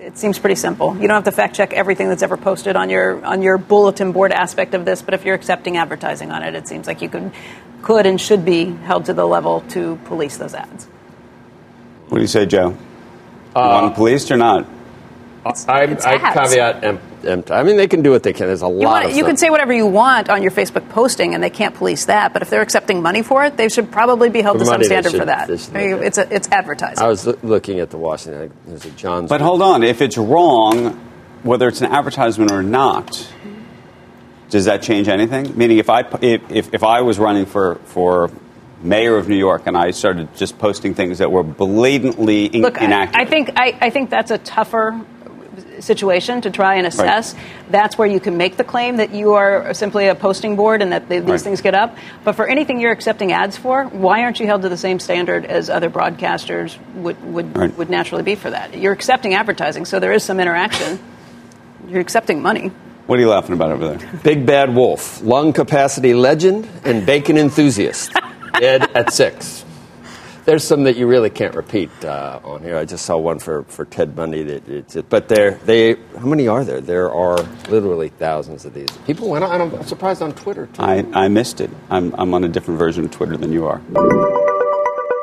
It 0.00 0.18
seems 0.18 0.38
pretty 0.38 0.54
simple. 0.54 0.94
You 0.94 1.08
don't 1.08 1.16
have 1.16 1.24
to 1.24 1.32
fact 1.32 1.56
check 1.56 1.72
everything 1.72 2.08
that's 2.08 2.22
ever 2.22 2.36
posted 2.36 2.76
on 2.76 2.90
your 2.90 3.24
on 3.24 3.42
your 3.42 3.56
bulletin 3.58 4.12
board 4.12 4.32
aspect 4.32 4.74
of 4.74 4.84
this, 4.84 5.00
but 5.00 5.14
if 5.14 5.24
you're 5.24 5.34
accepting 5.34 5.76
advertising 5.78 6.30
on 6.30 6.42
it, 6.42 6.54
it 6.54 6.68
seems 6.68 6.86
like 6.86 7.00
you 7.00 7.08
could 7.08 7.32
could 7.82 8.06
and 8.06 8.20
should 8.20 8.44
be 8.44 8.66
held 8.66 9.06
to 9.06 9.14
the 9.14 9.26
level 9.26 9.62
to 9.70 9.96
police 10.04 10.36
those 10.36 10.54
ads. 10.54 10.84
what 12.08 12.18
do 12.18 12.22
you 12.22 12.28
say, 12.28 12.44
Joe? 12.44 12.76
Uh, 13.56 13.60
you 13.60 13.68
want 13.68 13.86
them 13.86 13.94
policed 13.94 14.30
or 14.30 14.36
not? 14.36 14.66
I, 15.68 15.82
it's 15.84 16.04
I 16.04 16.14
ads. 16.14 16.50
caveat 16.52 16.84
em, 16.84 16.98
empty. 17.26 17.52
I 17.52 17.62
mean, 17.62 17.76
they 17.76 17.88
can 17.88 18.02
do 18.02 18.10
what 18.10 18.22
they 18.22 18.32
can. 18.32 18.46
There's 18.46 18.62
a 18.62 18.66
You, 18.66 18.72
lot 18.72 18.84
want, 18.84 19.04
of 19.06 19.10
you 19.12 19.16
stuff. 19.18 19.26
can 19.28 19.36
say 19.36 19.50
whatever 19.50 19.72
you 19.72 19.86
want 19.86 20.28
on 20.30 20.42
your 20.42 20.50
Facebook 20.50 20.88
posting, 20.90 21.34
and 21.34 21.42
they 21.42 21.50
can't 21.50 21.74
police 21.74 22.04
that. 22.06 22.32
But 22.32 22.42
if 22.42 22.50
they're 22.50 22.62
accepting 22.62 23.02
money 23.02 23.22
for 23.22 23.44
it, 23.44 23.56
they 23.56 23.68
should 23.68 23.90
probably 23.90 24.28
be 24.30 24.40
held 24.42 24.56
For 24.58 24.64
to 24.64 24.66
some 24.66 24.82
standard 24.84 25.10
should- 25.12 25.20
for 25.20 25.26
that. 25.26 25.48
they 25.48 25.56
should 25.56 25.76
I 25.76 25.78
mean, 25.80 25.90
make 25.92 26.00
it. 26.02 26.06
It's 26.06 26.18
a, 26.18 26.34
it's 26.34 26.48
advertising. 26.50 27.02
I 27.04 27.08
was 27.08 27.26
loo- 27.26 27.38
looking 27.42 27.80
at 27.80 27.90
the 27.90 27.98
Washington. 27.98 28.52
There's 28.66 28.84
a 28.84 28.90
John's. 28.90 29.28
But 29.28 29.40
hold 29.40 29.62
on, 29.62 29.82
if 29.82 30.00
it's 30.02 30.16
wrong, 30.18 30.94
whether 31.42 31.68
it's 31.68 31.80
an 31.80 31.90
advertisement 31.92 32.50
or 32.52 32.62
not, 32.62 33.26
does 34.50 34.64
that 34.64 34.82
change 34.82 35.08
anything? 35.08 35.56
Meaning, 35.56 35.78
if 35.78 35.90
I 35.90 36.00
if, 36.22 36.50
if, 36.50 36.74
if 36.74 36.82
I 36.84 37.02
was 37.02 37.18
running 37.18 37.46
for 37.46 37.76
for 37.84 38.30
mayor 38.80 39.16
of 39.16 39.28
New 39.28 39.36
York 39.36 39.62
and 39.66 39.76
I 39.76 39.90
started 39.90 40.28
just 40.36 40.56
posting 40.58 40.94
things 40.94 41.18
that 41.18 41.32
were 41.32 41.42
blatantly 41.42 42.44
in- 42.46 42.62
Look, 42.62 42.80
I, 42.80 42.84
inaccurate, 42.84 43.20
I 43.22 43.28
think 43.28 43.50
I, 43.56 43.76
I 43.80 43.90
think 43.90 44.08
that's 44.08 44.30
a 44.30 44.38
tougher 44.38 44.98
situation 45.80 46.40
to 46.42 46.50
try 46.50 46.74
and 46.76 46.86
assess. 46.86 47.34
That's 47.70 47.96
where 47.98 48.08
you 48.08 48.20
can 48.20 48.36
make 48.36 48.56
the 48.56 48.64
claim 48.64 48.96
that 48.96 49.12
you 49.14 49.34
are 49.34 49.72
simply 49.74 50.08
a 50.08 50.14
posting 50.14 50.56
board 50.56 50.82
and 50.82 50.92
that 50.92 51.08
they, 51.08 51.20
these 51.20 51.28
Right. 51.30 51.40
things 51.40 51.60
get 51.60 51.74
up. 51.74 51.96
But 52.24 52.34
for 52.34 52.46
anything 52.46 52.80
you're 52.80 52.92
accepting 52.92 53.32
ads 53.32 53.56
for, 53.56 53.84
why 53.84 54.22
aren't 54.22 54.40
you 54.40 54.46
held 54.46 54.62
to 54.62 54.68
the 54.68 54.76
same 54.76 54.98
standard 55.00 55.44
as 55.44 55.70
other 55.70 55.90
broadcasters 55.90 56.76
would 56.94 57.16
would, 57.32 57.56
Right. 57.56 57.76
would 57.78 57.90
naturally 57.90 58.22
be 58.22 58.34
for 58.34 58.50
that? 58.50 58.76
You're 58.76 58.92
accepting 58.92 59.34
advertising, 59.34 59.84
so 59.84 59.98
there 60.00 60.12
is 60.12 60.22
some 60.24 60.40
interaction. 60.40 60.98
You're 61.88 62.00
accepting 62.00 62.42
money. 62.42 62.70
What 63.06 63.18
are 63.18 63.22
you 63.22 63.30
laughing 63.30 63.54
about 63.54 63.72
over 63.72 63.88
there? 63.96 64.10
Big 64.22 64.44
Bad 64.44 64.74
Wolf, 64.74 65.22
lung 65.22 65.52
capacity 65.52 66.12
legend, 66.14 66.68
and 66.84 67.06
bacon 67.06 67.38
enthusiast. 67.38 68.12
Dead 68.60 68.90
at 68.94 69.12
six. 69.12 69.64
There's 70.48 70.64
some 70.64 70.84
that 70.84 70.96
you 70.96 71.06
really 71.06 71.28
can't 71.28 71.54
repeat 71.54 71.90
uh, 72.02 72.40
on 72.42 72.62
here. 72.62 72.78
I 72.78 72.86
just 72.86 73.04
saw 73.04 73.18
one 73.18 73.38
for, 73.38 73.64
for 73.64 73.84
Ted 73.84 74.16
Bundy. 74.16 74.42
That 74.44 75.04
but 75.10 75.28
there, 75.28 75.60
they 75.66 75.96
how 76.18 76.24
many 76.24 76.48
are 76.48 76.64
there? 76.64 76.80
There 76.80 77.12
are 77.12 77.36
literally 77.68 78.08
thousands 78.08 78.64
of 78.64 78.72
these. 78.72 78.88
People 79.06 79.28
went 79.28 79.44
on. 79.44 79.60
I'm 79.60 79.82
surprised 79.82 80.22
on 80.22 80.32
Twitter 80.32 80.64
too. 80.64 80.80
I, 80.80 81.04
I 81.12 81.28
missed 81.28 81.60
it. 81.60 81.68
I'm, 81.90 82.14
I'm 82.14 82.32
on 82.32 82.44
a 82.44 82.48
different 82.48 82.78
version 82.78 83.04
of 83.04 83.10
Twitter 83.10 83.36
than 83.36 83.52
you 83.52 83.66
are. 83.66 83.82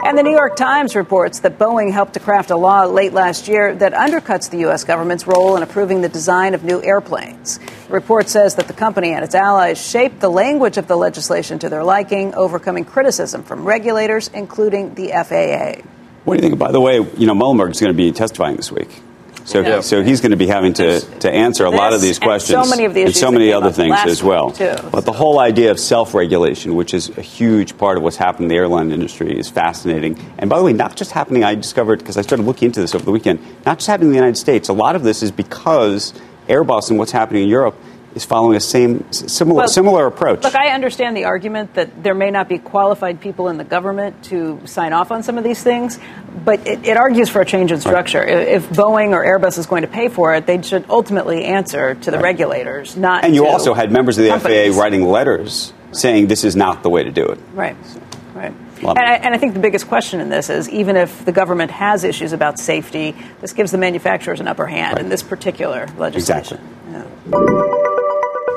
And 0.05 0.15
the 0.15 0.21
New 0.21 0.35
York 0.35 0.55
Times 0.55 0.95
reports 0.95 1.39
that 1.39 1.57
Boeing 1.57 1.91
helped 1.91 2.13
to 2.13 2.19
craft 2.19 2.51
a 2.51 2.55
law 2.55 2.83
late 2.83 3.11
last 3.11 3.47
year 3.47 3.73
that 3.73 3.93
undercuts 3.93 4.51
the 4.51 4.59
U.S. 4.59 4.83
government's 4.83 5.25
role 5.25 5.57
in 5.57 5.63
approving 5.63 6.01
the 6.01 6.09
design 6.09 6.53
of 6.53 6.63
new 6.63 6.79
airplanes. 6.83 7.57
The 7.57 7.93
report 7.93 8.29
says 8.29 8.53
that 8.57 8.67
the 8.67 8.73
company 8.73 9.13
and 9.13 9.23
its 9.23 9.33
allies 9.33 9.83
shaped 9.83 10.19
the 10.19 10.29
language 10.29 10.77
of 10.77 10.87
the 10.87 10.95
legislation 10.95 11.57
to 11.57 11.69
their 11.69 11.83
liking, 11.83 12.35
overcoming 12.35 12.85
criticism 12.85 13.41
from 13.41 13.65
regulators, 13.65 14.27
including 14.27 14.93
the 14.93 15.07
FAA. 15.07 15.81
What 16.23 16.37
do 16.37 16.43
you 16.43 16.49
think? 16.49 16.59
By 16.59 16.71
the 16.71 16.79
way, 16.79 16.97
you 16.97 17.25
know, 17.25 17.33
Muilenburg 17.33 17.71
is 17.71 17.79
going 17.79 17.91
to 17.91 17.97
be 17.97 18.11
testifying 18.11 18.57
this 18.57 18.71
week. 18.71 19.01
So, 19.45 19.61
Yeah. 19.61 19.81
so 19.81 20.03
he's 20.03 20.21
going 20.21 20.31
to 20.31 20.37
be 20.37 20.47
having 20.47 20.73
to, 20.73 20.99
to 21.19 21.31
answer 21.31 21.65
a 21.65 21.69
lot 21.69 21.93
of 21.93 22.01
these 22.01 22.17
and 22.17 22.25
questions 22.25 22.63
so 22.63 22.69
many 22.69 22.85
of 22.85 22.93
the 22.95 23.03
and 23.03 23.15
so 23.15 23.31
many 23.31 23.53
other 23.53 23.71
things 23.71 23.95
as 24.05 24.23
well. 24.23 24.49
too. 24.51 24.73
But 24.91 25.05
the 25.05 25.11
whole 25.11 25.39
idea 25.39 25.69
of 25.71 25.79
self-regulation, 25.79 26.75
which 26.75 26.93
is 26.95 27.15
a 27.15 27.21
huge 27.21 27.77
part 27.77 27.97
of 27.97 28.03
what's 28.03 28.17
happening 28.17 28.45
in 28.45 28.49
the 28.49 28.55
airline 28.55 28.91
industry, 28.91 29.37
is 29.37 29.47
fascinating. 29.47 30.17
And 30.39 30.49
by 30.49 30.57
the 30.57 30.63
way, 30.65 30.73
not 30.73 30.95
just 30.95 31.11
happening. 31.11 31.43
I 31.43 31.53
discovered 31.55 31.99
because 31.99 32.17
I 32.17 32.21
started 32.21 32.43
looking 32.43 32.67
into 32.67 32.81
this 32.81 32.95
over 32.95 33.05
the 33.05 33.11
weekend. 33.11 33.39
Not 33.65 33.77
just 33.77 33.87
happening 33.87 34.09
in 34.09 34.13
the 34.13 34.17
United 34.19 34.37
States. 34.37 34.67
A 34.67 34.73
lot 34.73 34.95
of 34.95 35.03
this 35.03 35.21
is 35.21 35.31
because 35.31 36.13
Airbus 36.49 36.89
and 36.89 36.97
what's 36.97 37.11
happening 37.11 37.43
in 37.43 37.49
Europe 37.49 37.75
is 38.15 38.23
following 38.25 38.55
a 38.55 38.59
same 38.59 39.11
similar 39.11 39.59
Well, 39.59 39.67
similar 39.67 40.07
approach. 40.07 40.43
Look, 40.43 40.55
I 40.55 40.69
understand 40.69 41.15
the 41.15 41.25
argument 41.25 41.73
that 41.75 42.01
there 42.01 42.15
may 42.15 42.31
not 42.31 42.47
be 42.47 42.57
qualified 42.57 43.19
people 43.19 43.49
in 43.49 43.57
the 43.57 43.63
government 43.63 44.23
to 44.25 44.61
sign 44.65 44.93
off 44.93 45.11
on 45.11 45.21
some 45.21 45.37
of 45.37 45.43
these 45.43 45.61
things, 45.61 45.99
but 46.45 46.65
it, 46.65 46.85
it 46.85 46.97
argues 46.97 47.29
for 47.29 47.41
a 47.41 47.45
change 47.45 47.71
in 47.71 47.81
structure. 47.81 48.21
I- 48.23 48.55
If 48.55 48.69
Boeing 48.69 49.11
or 49.11 49.25
Airbus 49.25 49.57
is 49.57 49.65
going 49.65 49.81
to 49.81 49.87
pay 49.87 50.07
for 50.07 50.33
it, 50.33 50.45
they 50.47 50.61
should 50.61 50.85
ultimately 50.89 51.43
answer 51.43 51.95
to 51.95 52.11
the 52.11 52.19
regulators, 52.19 52.95
not 52.95 53.23
and 53.25 53.35
you 53.35 53.45
also 53.45 53.73
had 53.73 53.91
members 53.91 54.17
of 54.17 54.23
the 54.23 54.29
companies. 54.29 54.73
FAA 54.75 54.81
writing 54.81 55.03
letters 55.03 55.73
saying 55.91 56.27
this 56.27 56.43
is 56.43 56.55
not 56.55 56.83
the 56.83 56.89
way 56.89 57.03
to 57.03 57.11
do 57.11 57.25
it. 57.25 57.39
Right, 57.53 57.75
right. 58.33 58.53
And. 58.77 58.99
I, 58.99 59.13
and 59.15 59.33
I 59.33 59.37
think 59.37 59.53
the 59.53 59.59
biggest 59.61 59.87
question 59.87 60.19
in 60.19 60.29
this 60.29 60.49
is 60.49 60.69
even 60.69 60.95
if 60.97 61.23
the 61.25 61.31
government 61.31 61.71
has 61.71 62.03
issues 62.03 62.33
about 62.33 62.59
safety, 62.59 63.15
this 63.41 63.53
gives 63.53 63.71
the 63.71 63.77
manufacturers 63.77 64.39
an 64.41 64.47
upper 64.47 64.67
hand 64.67 64.99
in 64.99 65.09
this 65.09 65.23
particular 65.23 65.87
legislation. 65.97 66.59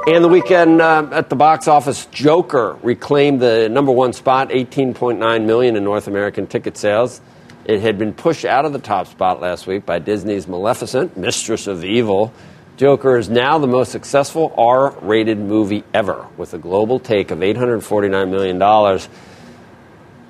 And 0.08 0.24
the 0.24 0.28
weekend 0.28 0.80
uh, 0.80 1.06
at 1.12 1.28
the 1.28 1.36
box 1.36 1.68
office, 1.68 2.06
Joker 2.06 2.78
reclaimed 2.82 3.40
the 3.40 3.68
number 3.68 3.92
one 3.92 4.14
spot, 4.14 4.48
18.9 4.48 5.44
million 5.44 5.76
in 5.76 5.84
North 5.84 6.06
American 6.06 6.46
ticket 6.46 6.78
sales. 6.78 7.20
It 7.66 7.82
had 7.82 7.98
been 7.98 8.14
pushed 8.14 8.46
out 8.46 8.64
of 8.64 8.72
the 8.72 8.78
top 8.78 9.08
spot 9.08 9.42
last 9.42 9.66
week 9.66 9.84
by 9.84 9.98
Disney's 9.98 10.48
Maleficent, 10.48 11.18
Mistress 11.18 11.66
of 11.66 11.84
Evil. 11.84 12.32
Joker 12.78 13.18
is 13.18 13.28
now 13.28 13.58
the 13.58 13.66
most 13.66 13.92
successful 13.92 14.54
R-rated 14.56 15.36
movie 15.36 15.84
ever, 15.92 16.26
with 16.38 16.54
a 16.54 16.58
global 16.58 16.98
take 16.98 17.30
of 17.30 17.42
849 17.42 18.30
million 18.30 18.58
dollars. 18.58 19.10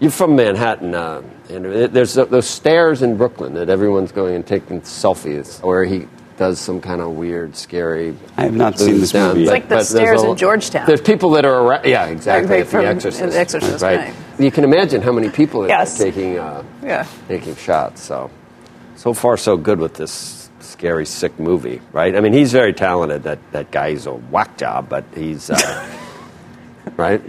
You're 0.00 0.10
from 0.10 0.34
Manhattan, 0.34 0.92
uh, 0.92 1.22
Andrew. 1.50 1.86
There's 1.86 2.14
those 2.14 2.48
stairs 2.48 3.02
in 3.02 3.16
Brooklyn 3.16 3.54
that 3.54 3.68
everyone's 3.68 4.10
going 4.10 4.34
and 4.34 4.44
taking 4.44 4.80
selfies, 4.80 5.62
where 5.62 5.84
he 5.84 6.08
does 6.38 6.58
some 6.60 6.80
kind 6.80 7.00
of 7.00 7.10
weird, 7.10 7.54
scary. 7.56 8.16
I 8.36 8.44
have 8.44 8.54
not 8.54 8.78
seen 8.78 9.00
this 9.00 9.12
down, 9.12 9.28
movie 9.30 9.42
It's 9.42 9.50
like 9.50 9.64
the 9.68 9.74
there's 9.74 9.88
stairs 9.88 10.22
a- 10.22 10.30
in 10.30 10.36
Georgetown. 10.36 10.86
There's 10.86 11.00
people 11.00 11.30
that 11.32 11.44
are 11.44 11.60
around. 11.66 11.84
Yeah, 11.84 12.06
exactly. 12.06 12.50
Right, 12.50 12.60
at 12.60 12.68
from 12.68 12.82
the 12.84 12.88
Exorcist. 12.88 13.32
The 13.32 13.38
Exorcist, 13.38 13.82
right. 13.82 14.14
You 14.38 14.50
can 14.52 14.64
imagine 14.64 15.02
how 15.02 15.12
many 15.12 15.28
people 15.30 15.64
are 15.64 15.68
Yes. 15.68 15.98
taking 15.98 16.38
uh, 16.38 16.62
Yeah. 16.82 17.06
taking 17.26 17.56
shots. 17.56 18.02
So, 18.02 18.30
so 18.96 19.12
far 19.12 19.36
so 19.36 19.56
good 19.56 19.80
with 19.80 19.94
this 19.94 20.48
scary, 20.60 21.06
sick 21.06 21.38
movie, 21.40 21.80
right? 21.92 22.14
I 22.16 22.20
mean, 22.20 22.32
he's 22.32 22.52
very 22.52 22.72
talented. 22.72 23.24
That 23.24 23.38
that 23.52 23.70
guy, 23.72 23.90
he's 23.90 24.06
a 24.06 24.12
whack 24.14 24.56
job, 24.56 24.88
but 24.88 25.04
he's 25.16 25.50
uh, 25.50 25.56
right. 26.96 27.22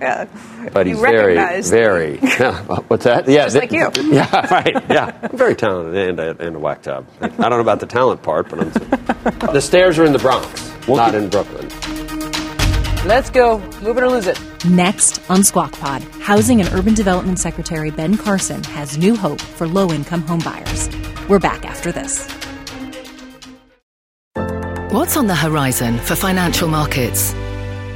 Yeah. 0.00 0.26
But 0.72 0.86
he's 0.86 0.98
very, 1.00 1.34
very. 1.62 2.18
Yeah, 2.20 2.60
what's 2.88 3.04
that? 3.04 3.28
Yeah, 3.28 3.44
Just 3.44 3.56
like 3.56 3.72
you. 3.72 3.90
Yeah, 4.12 4.46
right. 4.52 4.74
Yeah, 4.90 5.16
I'm 5.22 5.36
very 5.38 5.54
talented 5.54 5.94
and 6.10 6.20
a, 6.20 6.46
and 6.46 6.56
a 6.56 6.58
whack 6.58 6.82
job. 6.82 7.06
I 7.20 7.28
don't 7.28 7.50
know 7.50 7.60
about 7.60 7.80
the 7.80 7.86
talent 7.86 8.22
part, 8.22 8.48
but 8.48 8.60
I'm. 8.60 9.52
the 9.52 9.60
stairs 9.60 9.98
are 9.98 10.04
in 10.04 10.12
the 10.12 10.18
Bronx, 10.18 10.72
not 10.88 11.14
in 11.14 11.28
Brooklyn. 11.28 11.68
Let's 13.06 13.28
go. 13.28 13.58
Move 13.82 13.98
it 13.98 14.02
or 14.02 14.08
lose 14.08 14.26
it. 14.26 14.40
Next 14.64 15.20
on 15.30 15.44
Squawk 15.44 15.72
Pod, 15.72 16.02
Housing 16.22 16.60
and 16.62 16.72
Urban 16.72 16.94
Development 16.94 17.38
Secretary 17.38 17.90
Ben 17.90 18.16
Carson 18.16 18.62
has 18.64 18.96
new 18.96 19.14
hope 19.14 19.40
for 19.40 19.68
low 19.68 19.90
income 19.92 20.22
homebuyers. 20.22 20.88
We're 21.28 21.38
back 21.38 21.66
after 21.66 21.92
this. 21.92 22.26
What's 24.90 25.16
on 25.16 25.26
the 25.26 25.34
horizon 25.34 25.98
for 25.98 26.14
financial 26.14 26.68
markets? 26.68 27.34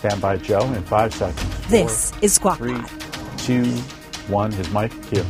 Stand 0.00 0.22
by, 0.22 0.38
Joe, 0.38 0.62
in 0.72 0.82
five 0.84 1.12
seconds. 1.12 1.66
This 1.68 2.10
is 2.22 2.32
Squawk 2.32 2.56
Three, 2.56 2.72
Pod. 2.72 3.38
two, 3.38 3.66
one. 4.28 4.50
His 4.50 4.70
mic 4.70 4.90
cue. 5.08 5.22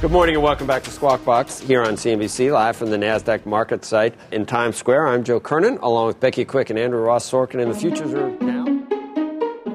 Good 0.00 0.10
morning 0.10 0.36
and 0.36 0.42
welcome 0.42 0.66
back 0.66 0.82
to 0.84 0.90
Squawk 0.90 1.22
Box 1.22 1.58
here 1.60 1.82
on 1.82 1.92
CNBC, 1.96 2.50
live 2.50 2.78
from 2.78 2.88
the 2.88 2.96
NASDAQ 2.96 3.44
market 3.44 3.84
site 3.84 4.14
in 4.32 4.46
Times 4.46 4.76
Square. 4.78 5.08
I'm 5.08 5.22
Joe 5.22 5.38
Kernan, 5.38 5.76
along 5.82 6.06
with 6.06 6.18
Becky 6.18 6.46
Quick 6.46 6.70
and 6.70 6.78
Andrew 6.78 7.00
Ross 7.02 7.30
Sorkin, 7.30 7.60
in 7.60 7.68
the 7.68 7.74
futures 7.74 8.10
Room. 8.12 8.38
now. 8.40 8.57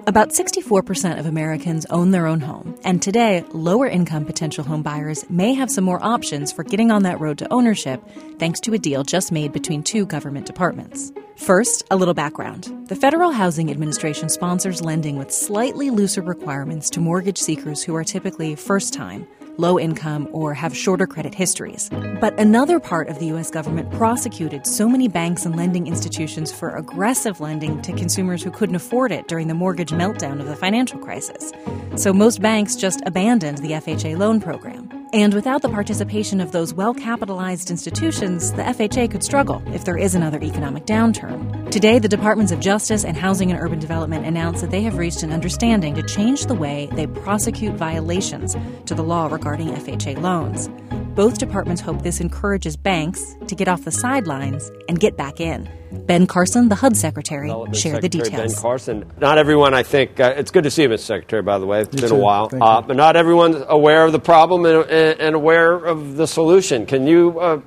About 0.05 0.31
64% 0.31 1.17
of 1.17 1.25
Americans 1.25 1.85
own 1.89 2.11
their 2.11 2.27
own 2.27 2.41
home, 2.41 2.77
and 2.83 3.01
today, 3.01 3.41
lower 3.53 3.87
income 3.87 4.25
potential 4.25 4.65
home 4.65 4.81
buyers 4.81 5.23
may 5.29 5.53
have 5.53 5.71
some 5.71 5.85
more 5.85 6.03
options 6.03 6.51
for 6.51 6.65
getting 6.65 6.91
on 6.91 7.03
that 7.03 7.21
road 7.21 7.37
to 7.37 7.53
ownership 7.53 8.03
thanks 8.37 8.59
to 8.61 8.73
a 8.73 8.77
deal 8.77 9.03
just 9.03 9.31
made 9.31 9.53
between 9.53 9.81
two 9.81 10.05
government 10.05 10.45
departments. 10.45 11.13
First, 11.37 11.85
a 11.89 11.95
little 11.95 12.13
background. 12.13 12.69
The 12.89 12.97
Federal 12.97 13.31
Housing 13.31 13.71
Administration 13.71 14.27
sponsors 14.27 14.81
lending 14.81 15.17
with 15.17 15.31
slightly 15.31 15.89
looser 15.89 16.21
requirements 16.21 16.89
to 16.89 16.99
mortgage 16.99 17.37
seekers 17.37 17.81
who 17.81 17.95
are 17.95 18.03
typically 18.03 18.55
first 18.55 18.93
time, 18.93 19.25
low 19.57 19.79
income, 19.79 20.27
or 20.31 20.53
have 20.53 20.75
shorter 20.75 21.05
credit 21.05 21.35
histories. 21.35 21.89
But 22.19 22.39
another 22.39 22.79
part 22.79 23.07
of 23.07 23.19
the 23.19 23.27
U.S. 23.27 23.51
government 23.51 23.91
prosecuted 23.91 24.65
so 24.65 24.87
many 24.87 25.07
banks 25.07 25.45
and 25.45 25.55
lending 25.55 25.87
institutions 25.87 26.51
for 26.51 26.75
aggressive 26.75 27.39
lending 27.39 27.81
to 27.81 27.93
consumers 27.93 28.43
who 28.43 28.51
couldn't 28.51 28.75
afford 28.75 29.11
it 29.11 29.27
during 29.27 29.47
the 29.47 29.53
mortgage 29.53 29.91
meltdown 29.91 30.39
of 30.39 30.47
the 30.47 30.55
financial 30.55 30.99
crisis. 30.99 31.51
So 31.95 32.13
most 32.13 32.41
banks 32.41 32.75
just 32.75 33.01
abandoned 33.05 33.59
the 33.59 33.71
FHA 33.71 34.17
loan 34.17 34.41
program. 34.41 35.02
And 35.13 35.35
without 35.35 35.61
the 35.61 35.69
participation 35.69 36.41
of 36.41 36.51
those 36.51 36.73
well 36.73 36.95
capitalized 36.95 37.69
institutions, 37.69 38.51
the 38.53 38.63
FHA 38.63 39.11
could 39.11 39.23
struggle 39.23 39.61
if 39.67 39.85
there 39.85 39.95
is 39.95 40.15
another 40.15 40.41
economic 40.41 40.87
downturn. 40.87 41.69
Today, 41.69 41.99
the 41.99 42.07
Departments 42.07 42.51
of 42.51 42.59
Justice 42.59 43.05
and 43.05 43.15
Housing 43.15 43.51
and 43.51 43.61
Urban 43.61 43.77
Development 43.77 44.25
announced 44.25 44.61
that 44.61 44.71
they 44.71 44.81
have 44.81 44.97
reached 44.97 45.21
an 45.21 45.31
understanding 45.31 45.93
to 45.93 46.01
change 46.01 46.47
the 46.47 46.55
way 46.55 46.89
they 46.93 47.05
prosecute 47.05 47.75
violations 47.75 48.57
to 48.87 48.95
the 48.95 49.03
law 49.03 49.27
regarding 49.27 49.67
FHA 49.67 50.19
loans. 50.19 50.67
Both 51.13 51.37
departments 51.37 51.83
hope 51.83 52.01
this 52.01 52.19
encourages 52.19 52.75
banks 52.75 53.35
to 53.47 53.53
get 53.53 53.67
off 53.67 53.83
the 53.83 53.91
sidelines 53.91 54.71
and 54.89 54.99
get 54.99 55.15
back 55.15 55.39
in. 55.39 55.69
Ben 55.93 56.27
Carson, 56.27 56.69
the 56.69 56.75
HUD 56.75 56.97
Secretary, 56.97 57.47
Development 57.47 57.75
shared 57.77 58.01
the 58.01 58.09
details. 58.09 58.53
Ben 58.53 58.61
Carson. 58.61 59.05
Not 59.19 59.37
everyone, 59.37 59.73
I 59.73 59.83
think, 59.83 60.19
uh, 60.19 60.33
it's 60.35 60.51
good 60.51 60.63
to 60.63 60.71
see 60.71 60.83
you, 60.83 60.89
Mr. 60.89 60.99
Secretary, 60.99 61.41
by 61.41 61.59
the 61.59 61.65
way. 61.65 61.81
It's 61.81 61.93
You 61.93 62.01
been 62.01 62.09
too. 62.09 62.15
a 62.15 62.19
while. 62.19 62.49
Uh, 62.51 62.81
but 62.81 62.95
not 62.95 63.15
everyone's 63.15 63.63
aware 63.67 64.03
of 64.05 64.11
the 64.11 64.19
problem 64.19 64.65
and, 64.65 64.89
and 64.89 65.19
and 65.19 65.35
aware 65.35 65.73
of 65.73 66.15
the 66.17 66.25
solution. 66.27 66.85
Can 66.85 67.05
you 67.07 67.39
uh, 67.39 67.61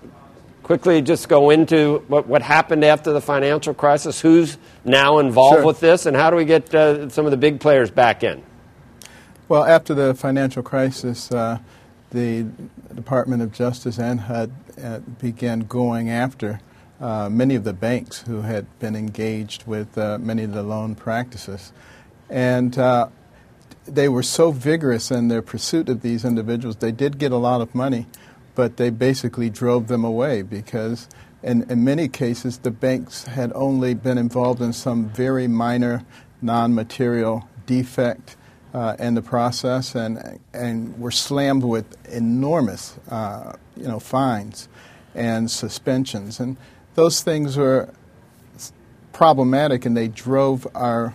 quickly 0.62 1.00
just 1.02 1.28
go 1.28 1.50
into 1.50 2.02
what, 2.08 2.26
what 2.26 2.42
happened 2.42 2.84
after 2.84 3.12
the 3.12 3.20
financial 3.20 3.72
crisis? 3.74 4.20
Who's 4.20 4.58
now 4.84 5.18
involved 5.18 5.58
Sure. 5.58 5.64
with 5.66 5.80
this, 5.80 6.06
and 6.06 6.16
how 6.16 6.30
do 6.30 6.36
we 6.36 6.44
get 6.44 6.74
uh, 6.74 7.08
some 7.08 7.24
of 7.24 7.30
the 7.30 7.36
big 7.36 7.60
players 7.60 7.90
back 7.90 8.22
in? 8.24 8.42
Well, 9.48 9.64
after 9.64 9.94
the 9.94 10.14
financial 10.14 10.62
crisis, 10.64 11.30
uh, 11.30 11.58
the 12.10 12.46
Department 12.94 13.42
of 13.42 13.52
Justice 13.52 13.98
and 13.98 14.18
HUD 14.20 14.50
uh, 14.82 14.98
began 15.20 15.60
going 15.60 16.10
after 16.10 16.60
uh, 17.00 17.28
many 17.28 17.54
of 17.54 17.64
the 17.64 17.72
banks 17.72 18.22
who 18.22 18.42
had 18.42 18.66
been 18.78 18.96
engaged 18.96 19.66
with 19.66 19.96
uh, 19.98 20.18
many 20.18 20.44
of 20.44 20.52
the 20.52 20.62
loan 20.62 20.94
practices. 20.94 21.72
And 22.30 22.76
uh, 22.78 23.08
they 23.86 24.08
were 24.08 24.22
so 24.22 24.50
vigorous 24.50 25.10
in 25.10 25.28
their 25.28 25.42
pursuit 25.42 25.88
of 25.88 26.02
these 26.02 26.24
individuals. 26.24 26.76
They 26.76 26.92
did 26.92 27.18
get 27.18 27.32
a 27.32 27.36
lot 27.36 27.60
of 27.60 27.74
money, 27.74 28.06
but 28.54 28.78
they 28.78 28.90
basically 28.90 29.50
drove 29.50 29.88
them 29.88 30.04
away 30.04 30.42
because, 30.42 31.08
in, 31.42 31.70
in 31.70 31.84
many 31.84 32.08
cases, 32.08 32.58
the 32.58 32.70
banks 32.70 33.24
had 33.24 33.52
only 33.54 33.94
been 33.94 34.18
involved 34.18 34.60
in 34.60 34.72
some 34.72 35.08
very 35.08 35.46
minor 35.46 36.02
non 36.42 36.74
material 36.74 37.48
defect. 37.66 38.36
Uh, 38.74 38.94
in 38.98 39.14
the 39.14 39.22
process, 39.22 39.94
and 39.94 40.38
and 40.52 40.98
were 40.98 41.10
slammed 41.10 41.64
with 41.64 41.86
enormous, 42.12 42.98
uh, 43.08 43.54
you 43.74 43.88
know, 43.88 43.98
fines 43.98 44.68
and 45.14 45.50
suspensions, 45.50 46.38
and 46.38 46.58
those 46.96 47.22
things 47.22 47.56
were 47.56 47.88
problematic, 49.12 49.86
and 49.86 49.96
they 49.96 50.08
drove 50.08 50.66
our 50.74 51.14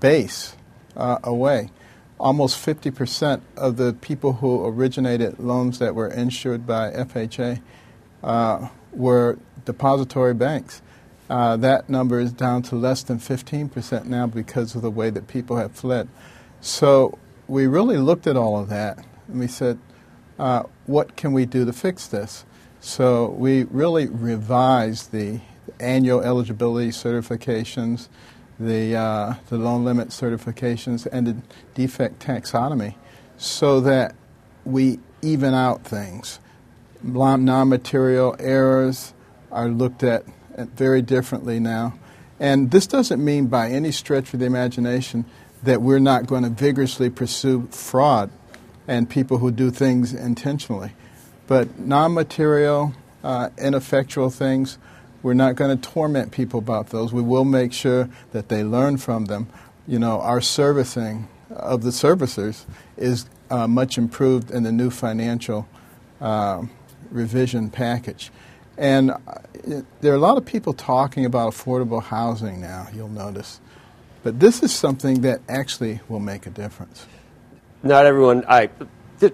base 0.00 0.56
uh, 0.96 1.18
away 1.24 1.70
almost 2.18 2.64
50% 2.64 3.42
of 3.56 3.76
the 3.76 3.92
people 3.92 4.34
who 4.34 4.64
originated 4.64 5.38
loans 5.38 5.78
that 5.78 5.94
were 5.94 6.08
insured 6.08 6.66
by 6.66 6.90
FHA 6.90 7.60
uh, 8.22 8.68
were 8.92 9.38
depository 9.64 10.34
banks. 10.34 10.80
Uh, 11.28 11.56
that 11.56 11.88
number 11.88 12.20
is 12.20 12.32
down 12.32 12.62
to 12.62 12.76
less 12.76 13.02
than 13.02 13.18
15% 13.18 14.04
now 14.04 14.26
because 14.26 14.74
of 14.74 14.82
the 14.82 14.90
way 14.90 15.10
that 15.10 15.26
people 15.26 15.56
have 15.56 15.72
fled. 15.72 16.08
So 16.60 17.18
we 17.48 17.66
really 17.66 17.96
looked 17.96 18.26
at 18.26 18.36
all 18.36 18.58
of 18.58 18.68
that 18.68 19.04
and 19.28 19.40
we 19.40 19.48
said, 19.48 19.78
uh, 20.38 20.64
what 20.86 21.16
can 21.16 21.32
we 21.32 21.46
do 21.46 21.64
to 21.64 21.72
fix 21.72 22.06
this? 22.06 22.44
So 22.84 23.30
we 23.30 23.64
really 23.64 24.08
revised 24.08 25.10
the 25.10 25.40
annual 25.80 26.20
eligibility 26.20 26.90
certifications 26.90 28.08
the, 28.58 28.94
uh, 28.94 29.34
the 29.48 29.56
loan 29.56 29.86
limit 29.86 30.08
certifications 30.08 31.06
and 31.10 31.26
the 31.26 31.36
defect 31.74 32.20
taxonomy 32.20 32.94
so 33.38 33.80
that 33.80 34.14
we 34.66 34.98
even 35.22 35.54
out 35.54 35.82
things. 35.82 36.40
Non 37.02 37.46
material 37.68 38.36
errors 38.38 39.14
are 39.50 39.68
looked 39.68 40.02
at 40.02 40.24
very 40.56 41.00
differently 41.00 41.58
now. 41.58 41.94
And 42.38 42.70
this 42.70 42.86
doesn't 42.86 43.24
mean 43.24 43.46
by 43.46 43.70
any 43.70 43.92
stretch 43.92 44.34
of 44.34 44.40
the 44.40 44.46
imagination 44.46 45.24
that 45.62 45.80
we're 45.80 46.00
not 46.00 46.26
going 46.26 46.42
to 46.42 46.50
vigorously 46.50 47.08
pursue 47.08 47.66
fraud 47.70 48.30
and 48.86 49.08
people 49.08 49.38
who 49.38 49.50
do 49.50 49.70
things 49.70 50.12
intentionally. 50.12 50.92
But 51.46 51.78
non 51.78 52.14
material, 52.14 52.94
uh, 53.22 53.50
ineffectual 53.58 54.30
things, 54.30 54.78
we're 55.22 55.34
not 55.34 55.56
going 55.56 55.76
to 55.76 55.90
torment 55.90 56.32
people 56.32 56.58
about 56.58 56.90
those. 56.90 57.12
We 57.12 57.22
will 57.22 57.44
make 57.44 57.72
sure 57.72 58.08
that 58.32 58.48
they 58.48 58.62
learn 58.62 58.98
from 58.98 59.26
them. 59.26 59.48
You 59.86 59.98
know, 59.98 60.20
our 60.20 60.40
servicing 60.40 61.28
of 61.50 61.82
the 61.82 61.90
servicers 61.90 62.64
is 62.96 63.26
uh, 63.50 63.66
much 63.66 63.98
improved 63.98 64.50
in 64.50 64.62
the 64.62 64.72
new 64.72 64.90
financial 64.90 65.66
uh, 66.20 66.62
revision 67.10 67.70
package. 67.70 68.30
And 68.76 69.12
uh, 69.12 69.16
there 70.00 70.12
are 70.12 70.16
a 70.16 70.20
lot 70.20 70.36
of 70.36 70.44
people 70.44 70.72
talking 70.72 71.24
about 71.24 71.52
affordable 71.52 72.02
housing 72.02 72.60
now, 72.60 72.88
you'll 72.92 73.08
notice. 73.08 73.60
But 74.22 74.40
this 74.40 74.62
is 74.62 74.74
something 74.74 75.20
that 75.20 75.40
actually 75.48 76.00
will 76.08 76.20
make 76.20 76.46
a 76.46 76.50
difference. 76.50 77.06
Not 77.82 78.06
everyone, 78.06 78.44
I, 78.48 78.70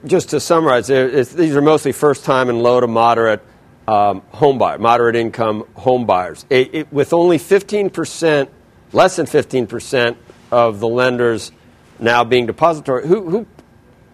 just 0.04 0.30
to 0.30 0.40
summarize, 0.40 0.88
these 0.88 1.56
are 1.56 1.62
mostly 1.62 1.92
first 1.92 2.24
time 2.24 2.48
and 2.48 2.62
low 2.62 2.80
to 2.80 2.86
moderate 2.86 3.40
um, 3.88 4.22
home 4.30 4.58
buyer, 4.58 4.78
moderate 4.78 5.16
income 5.16 5.64
home 5.74 6.06
buyers. 6.06 6.46
It, 6.48 6.74
it, 6.74 6.92
with 6.92 7.12
only 7.12 7.38
15%, 7.38 8.48
less 8.92 9.16
than 9.16 9.26
15% 9.26 10.16
of 10.50 10.80
the 10.80 10.88
lenders 10.88 11.52
now 11.98 12.24
being 12.24 12.46
depository, 12.46 13.06
who, 13.06 13.28
who 13.28 13.46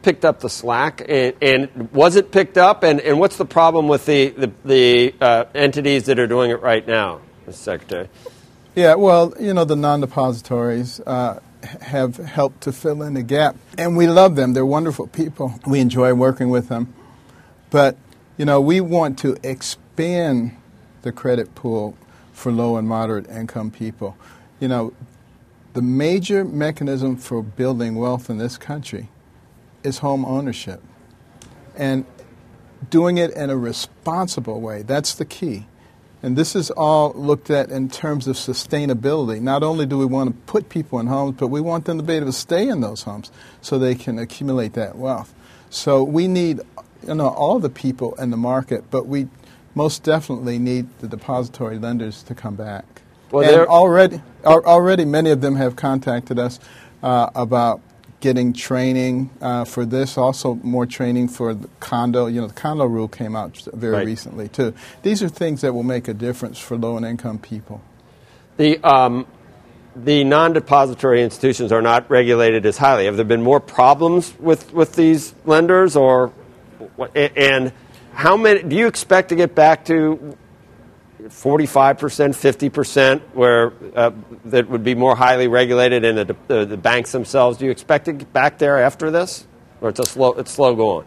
picked 0.02 0.24
up 0.24 0.40
the 0.40 0.48
slack? 0.48 1.02
And, 1.08 1.34
and, 1.42 1.92
was 1.92 2.16
it 2.16 2.30
picked 2.30 2.56
up? 2.56 2.84
And, 2.84 3.00
and 3.00 3.18
what's 3.18 3.36
the 3.36 3.44
problem 3.44 3.88
with 3.88 4.06
the, 4.06 4.30
the, 4.30 4.52
the 4.64 5.14
uh, 5.20 5.44
entities 5.54 6.06
that 6.06 6.18
are 6.18 6.26
doing 6.26 6.50
it 6.50 6.60
right 6.62 6.86
now, 6.86 7.20
Mr. 7.46 7.54
Secretary? 7.54 8.08
Yeah, 8.74 8.94
well, 8.94 9.34
you 9.40 9.54
know, 9.54 9.64
the 9.64 9.76
non 9.76 10.00
depositories 10.00 11.00
uh, 11.00 11.40
have 11.66 12.16
helped 12.16 12.62
to 12.62 12.72
fill 12.72 13.02
in 13.02 13.14
the 13.14 13.22
gap. 13.22 13.56
And 13.76 13.96
we 13.96 14.06
love 14.06 14.36
them. 14.36 14.52
They're 14.52 14.66
wonderful 14.66 15.06
people. 15.06 15.60
We 15.66 15.80
enjoy 15.80 16.14
working 16.14 16.50
with 16.50 16.68
them. 16.68 16.94
But 17.70 17.96
you 18.36 18.44
know, 18.44 18.60
we 18.60 18.80
want 18.80 19.18
to 19.20 19.36
expand 19.42 20.56
the 21.02 21.12
credit 21.12 21.54
pool 21.54 21.96
for 22.32 22.52
low 22.52 22.76
and 22.76 22.86
moderate 22.86 23.28
income 23.30 23.70
people. 23.70 24.16
You 24.60 24.68
know, 24.68 24.92
the 25.72 25.82
major 25.82 26.44
mechanism 26.44 27.16
for 27.16 27.42
building 27.42 27.96
wealth 27.96 28.28
in 28.30 28.38
this 28.38 28.56
country 28.56 29.08
is 29.82 29.98
home 29.98 30.24
ownership. 30.24 30.82
And 31.76 32.04
doing 32.90 33.18
it 33.18 33.30
in 33.32 33.50
a 33.50 33.56
responsible 33.56 34.60
way, 34.60 34.82
that's 34.82 35.14
the 35.14 35.24
key. 35.24 35.66
And 36.22 36.36
this 36.36 36.56
is 36.56 36.70
all 36.70 37.12
looked 37.12 37.50
at 37.50 37.70
in 37.70 37.88
terms 37.88 38.26
of 38.26 38.36
sustainability. 38.36 39.40
Not 39.40 39.62
only 39.62 39.86
do 39.86 39.98
we 39.98 40.06
want 40.06 40.30
to 40.30 40.52
put 40.52 40.68
people 40.68 40.98
in 40.98 41.06
homes, 41.06 41.36
but 41.38 41.48
we 41.48 41.60
want 41.60 41.84
them 41.84 41.98
to 41.98 42.02
be 42.02 42.14
able 42.14 42.26
to 42.26 42.32
stay 42.32 42.68
in 42.68 42.80
those 42.80 43.02
homes 43.02 43.30
so 43.60 43.78
they 43.78 43.94
can 43.94 44.18
accumulate 44.18 44.72
that 44.72 44.96
wealth. 44.96 45.34
So 45.68 46.02
we 46.02 46.26
need 46.26 46.60
you 47.06 47.14
know, 47.14 47.28
all 47.28 47.58
the 47.58 47.70
people 47.70 48.14
in 48.14 48.30
the 48.30 48.36
market, 48.36 48.90
but 48.90 49.06
we 49.06 49.28
most 49.74 50.02
definitely 50.02 50.58
need 50.58 50.86
the 51.00 51.08
depository 51.08 51.78
lenders 51.78 52.22
to 52.24 52.34
come 52.34 52.54
back. 52.54 53.02
Well, 53.30 53.48
and 53.48 53.68
already, 53.68 54.22
already 54.44 55.04
many 55.04 55.30
of 55.30 55.40
them 55.40 55.56
have 55.56 55.76
contacted 55.76 56.38
us 56.38 56.58
uh, 57.02 57.30
about 57.34 57.80
getting 58.26 58.52
training 58.52 59.30
uh, 59.40 59.64
for 59.64 59.86
this, 59.86 60.18
also 60.18 60.54
more 60.56 60.84
training 60.84 61.28
for 61.28 61.54
the 61.54 61.68
condo. 61.78 62.26
You 62.26 62.40
know, 62.40 62.48
the 62.48 62.54
condo 62.54 62.84
rule 62.84 63.06
came 63.06 63.36
out 63.36 63.56
very 63.72 63.92
right. 63.92 64.06
recently, 64.06 64.48
too. 64.48 64.74
These 65.02 65.22
are 65.22 65.28
things 65.28 65.60
that 65.60 65.72
will 65.72 65.84
make 65.84 66.08
a 66.08 66.14
difference 66.14 66.58
for 66.58 66.76
low 66.76 66.96
and 66.96 67.06
income 67.06 67.38
people. 67.38 67.80
The, 68.56 68.82
um, 68.82 69.28
the 69.94 70.24
non 70.24 70.54
depository 70.54 71.22
institutions 71.22 71.70
are 71.70 71.80
not 71.80 72.10
regulated 72.10 72.66
as 72.66 72.76
highly. 72.76 73.04
Have 73.04 73.14
there 73.14 73.24
been 73.24 73.44
more 73.44 73.60
problems 73.60 74.34
with, 74.40 74.72
with 74.72 74.96
these 74.96 75.32
lenders, 75.44 75.94
or 75.94 76.32
and 77.14 77.72
how 78.12 78.36
many 78.36 78.64
do 78.64 78.74
you 78.74 78.88
expect 78.88 79.28
to 79.28 79.36
get 79.36 79.54
back 79.54 79.84
to 79.84 80.36
45%, 81.28 82.70
50%, 82.70 83.20
where 83.34 83.72
uh, 83.94 84.10
that 84.46 84.68
would 84.68 84.84
be 84.84 84.94
more 84.94 85.16
highly 85.16 85.48
regulated 85.48 86.04
in 86.04 86.16
the, 86.16 86.36
uh, 86.48 86.64
the 86.64 86.76
banks 86.76 87.12
themselves? 87.12 87.58
Do 87.58 87.64
you 87.64 87.70
expect 87.70 88.06
to 88.06 88.12
get 88.12 88.32
back 88.32 88.58
there 88.58 88.78
after 88.78 89.10
this? 89.10 89.46
Or 89.80 89.90
it's, 89.90 90.00
a 90.00 90.06
slow, 90.06 90.32
it's 90.32 90.50
slow 90.50 90.74
going? 90.74 91.06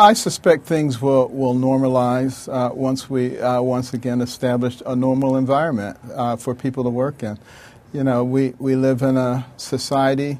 I 0.00 0.12
suspect 0.12 0.64
things 0.64 1.02
will, 1.02 1.28
will 1.28 1.54
normalize 1.54 2.48
uh, 2.52 2.72
once 2.72 3.10
we 3.10 3.38
uh, 3.38 3.60
once 3.60 3.92
again 3.92 4.20
establish 4.20 4.80
a 4.86 4.94
normal 4.94 5.36
environment 5.36 5.98
uh, 6.14 6.36
for 6.36 6.54
people 6.54 6.84
to 6.84 6.90
work 6.90 7.24
in. 7.24 7.36
You 7.92 8.04
know, 8.04 8.22
we, 8.22 8.54
we 8.60 8.76
live 8.76 9.02
in 9.02 9.16
a 9.16 9.44
society 9.56 10.38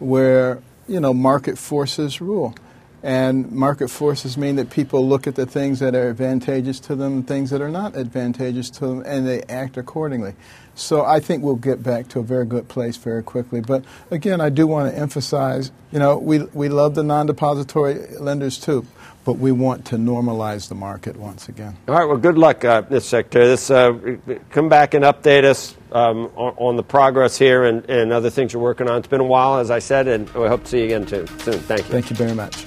where, 0.00 0.60
you 0.88 0.98
know, 0.98 1.14
market 1.14 1.56
forces 1.56 2.20
rule. 2.20 2.54
And 3.02 3.52
market 3.52 3.88
forces 3.88 4.36
mean 4.36 4.56
that 4.56 4.70
people 4.70 5.06
look 5.06 5.26
at 5.26 5.34
the 5.34 5.46
things 5.46 5.78
that 5.80 5.94
are 5.94 6.08
advantageous 6.08 6.80
to 6.80 6.96
them 6.96 7.12
and 7.12 7.28
things 7.28 7.50
that 7.50 7.60
are 7.60 7.68
not 7.68 7.94
advantageous 7.94 8.70
to 8.70 8.86
them, 8.86 9.02
and 9.06 9.26
they 9.26 9.42
act 9.42 9.76
accordingly. 9.76 10.34
So 10.74 11.04
I 11.04 11.20
think 11.20 11.42
we'll 11.42 11.56
get 11.56 11.82
back 11.82 12.08
to 12.08 12.20
a 12.20 12.22
very 12.22 12.44
good 12.44 12.68
place 12.68 12.96
very 12.96 13.22
quickly. 13.22 13.60
But 13.60 13.84
again, 14.10 14.40
I 14.40 14.50
do 14.50 14.66
want 14.66 14.92
to 14.92 14.98
emphasize, 14.98 15.72
you 15.90 15.98
know, 15.98 16.18
we, 16.18 16.42
we 16.52 16.68
love 16.68 16.94
the 16.94 17.02
non-depository 17.02 18.18
lenders 18.18 18.58
too, 18.58 18.86
but 19.24 19.34
we 19.34 19.52
want 19.52 19.86
to 19.86 19.96
normalize 19.96 20.68
the 20.68 20.74
market 20.74 21.16
once 21.16 21.48
again. 21.48 21.76
All 21.88 21.94
right. 21.94 22.04
Well, 22.04 22.18
good 22.18 22.36
luck, 22.36 22.64
uh, 22.64 22.82
Mr. 22.82 23.02
Secretary. 23.02 23.46
This, 23.46 23.70
uh, 23.70 24.16
come 24.50 24.68
back 24.68 24.92
and 24.92 25.04
update 25.04 25.44
us 25.44 25.74
um, 25.92 26.30
on, 26.36 26.54
on, 26.58 26.76
the 26.76 26.82
progress 26.82 27.38
here 27.38 27.64
and, 27.64 27.88
and 27.88 28.12
other 28.12 28.28
things 28.28 28.52
you're 28.52 28.62
working 28.62 28.88
on. 28.88 28.98
It's 28.98 29.08
been 29.08 29.20
a 29.20 29.24
while, 29.24 29.58
as 29.58 29.70
I 29.70 29.78
said, 29.78 30.08
and 30.08 30.28
we 30.34 30.46
hope 30.46 30.64
to 30.64 30.68
see 30.68 30.78
you 30.80 30.84
again 30.84 31.06
too, 31.06 31.26
soon. 31.38 31.58
Thank 31.60 31.86
you. 31.86 31.92
Thank 31.92 32.10
you 32.10 32.16
very 32.16 32.34
much. 32.34 32.66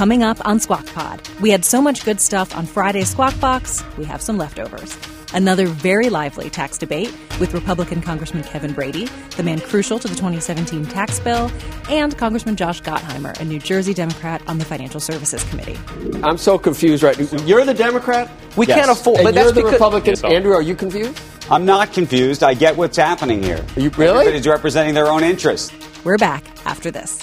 Coming 0.00 0.22
up 0.22 0.38
on 0.46 0.58
Squawk 0.58 0.86
Pod, 0.86 1.20
we 1.42 1.50
had 1.50 1.62
so 1.62 1.82
much 1.82 2.06
good 2.06 2.22
stuff 2.22 2.56
on 2.56 2.64
Friday's 2.64 3.10
Squawk 3.10 3.38
Box, 3.38 3.84
we 3.98 4.06
have 4.06 4.22
some 4.22 4.38
leftovers. 4.38 4.96
Another 5.34 5.66
very 5.66 6.08
lively 6.08 6.48
tax 6.48 6.78
debate 6.78 7.14
with 7.38 7.52
Republican 7.52 8.00
Congressman 8.00 8.42
Kevin 8.42 8.72
Brady, 8.72 9.10
the 9.36 9.42
man 9.42 9.60
crucial 9.60 9.98
to 9.98 10.08
the 10.08 10.14
2017 10.14 10.86
tax 10.86 11.20
bill, 11.20 11.52
and 11.90 12.16
Congressman 12.16 12.56
Josh 12.56 12.80
Gottheimer, 12.80 13.38
a 13.40 13.44
New 13.44 13.58
Jersey 13.58 13.92
Democrat 13.92 14.40
on 14.46 14.56
the 14.56 14.64
Financial 14.64 15.00
Services 15.00 15.44
Committee. 15.50 15.78
I'm 16.22 16.38
so 16.38 16.56
confused 16.56 17.02
right 17.02 17.18
now. 17.18 17.44
You're 17.44 17.66
the 17.66 17.74
Democrat? 17.74 18.30
We 18.56 18.66
yes. 18.66 18.78
can't 18.78 18.90
afford. 18.90 19.18
And 19.18 19.26
but 19.26 19.34
you're 19.34 19.52
that's 19.52 19.54
the 19.54 19.64
Republican. 19.66 20.14
Andrew, 20.24 20.54
are 20.54 20.62
you 20.62 20.76
confused? 20.76 21.20
I'm 21.50 21.66
not 21.66 21.92
confused. 21.92 22.42
I 22.42 22.54
get 22.54 22.74
what's 22.74 22.96
happening 22.96 23.42
here. 23.42 23.62
Are 23.76 23.80
you 23.80 23.90
really? 23.90 24.20
Everybody's 24.20 24.46
representing 24.46 24.94
their 24.94 25.08
own 25.08 25.22
interests. 25.22 25.70
We're 26.04 26.16
back 26.16 26.42
after 26.64 26.90
this. 26.90 27.22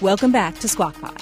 Welcome 0.00 0.30
back 0.30 0.56
to 0.60 0.68
Squawk 0.68 0.94
Pod. 1.00 1.20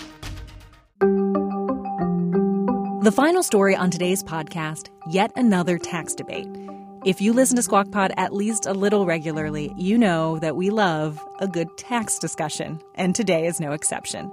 The 3.03 3.11
final 3.11 3.43
story 3.43 3.75
on 3.75 3.91
today's 3.91 4.23
podcast 4.23 4.91
yet 5.11 5.33
another 5.35 5.79
tax 5.79 6.15
debate. 6.15 6.47
If 7.03 7.23
you 7.23 7.33
listen 7.33 7.57
to 7.57 7.63
Squawk 7.63 7.91
Pod 7.91 8.13
at 8.19 8.35
least 8.35 8.67
a 8.67 8.75
little 8.75 9.07
regularly, 9.07 9.73
you 9.79 9.97
know 9.97 10.39
that 10.41 10.57
we 10.57 10.69
love 10.69 11.27
a 11.39 11.49
good 11.49 11.69
tax 11.79 12.19
discussion, 12.19 12.79
and 12.97 13.15
today 13.15 13.47
is 13.47 13.61
no 13.61 13.73
exception. 13.73 14.27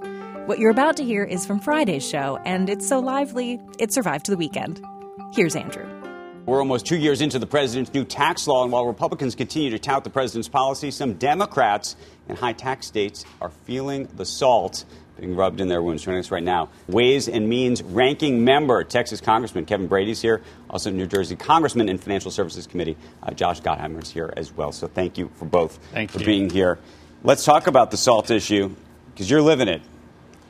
What 0.45 0.59
you're 0.59 0.71
about 0.71 0.97
to 0.97 1.05
hear 1.05 1.23
is 1.23 1.45
from 1.45 1.61
Friday's 1.61 2.05
show, 2.05 2.37
and 2.43 2.69
it's 2.69 2.85
so 2.85 2.99
lively, 2.99 3.61
it 3.79 3.93
survived 3.93 4.25
to 4.25 4.31
the 4.31 4.37
weekend. 4.37 4.85
Here's 5.33 5.55
Andrew. 5.55 6.02
We're 6.45 6.59
almost 6.59 6.85
two 6.85 6.97
years 6.97 7.21
into 7.21 7.39
the 7.39 7.47
president's 7.47 7.93
new 7.93 8.03
tax 8.03 8.47
law, 8.47 8.63
and 8.63 8.71
while 8.71 8.85
Republicans 8.85 9.33
continue 9.33 9.69
to 9.69 9.79
tout 9.79 10.03
the 10.03 10.09
president's 10.09 10.49
policy, 10.49 10.91
some 10.91 11.13
Democrats 11.13 11.95
in 12.27 12.35
high 12.35 12.51
tax 12.51 12.85
states 12.85 13.23
are 13.39 13.49
feeling 13.49 14.09
the 14.17 14.25
salt 14.25 14.83
being 15.17 15.37
rubbed 15.37 15.61
in 15.61 15.69
their 15.69 15.81
wounds. 15.81 16.03
Joining 16.03 16.19
us 16.19 16.31
right 16.31 16.43
now, 16.43 16.67
Ways 16.89 17.29
and 17.29 17.47
Means 17.47 17.81
ranking 17.81 18.43
member, 18.43 18.83
Texas 18.83 19.21
Congressman 19.21 19.63
Kevin 19.65 19.87
Brady's 19.87 20.21
here, 20.21 20.41
also 20.69 20.89
New 20.91 21.07
Jersey 21.07 21.37
Congressman 21.37 21.87
and 21.87 22.01
Financial 22.01 22.29
Services 22.29 22.67
Committee 22.67 22.97
uh, 23.21 23.31
Josh 23.31 23.61
Gottheimer 23.61 24.03
is 24.03 24.09
here 24.09 24.33
as 24.35 24.51
well. 24.51 24.73
So 24.73 24.87
thank 24.87 25.17
you 25.17 25.29
for 25.35 25.45
both 25.45 25.79
thank 25.93 26.11
for 26.11 26.19
you. 26.19 26.25
being 26.25 26.49
here. 26.49 26.77
Let's 27.23 27.45
talk 27.45 27.67
about 27.67 27.89
the 27.89 27.97
salt 27.97 28.29
issue 28.31 28.75
because 29.13 29.29
you're 29.29 29.41
living 29.41 29.69
it. 29.69 29.81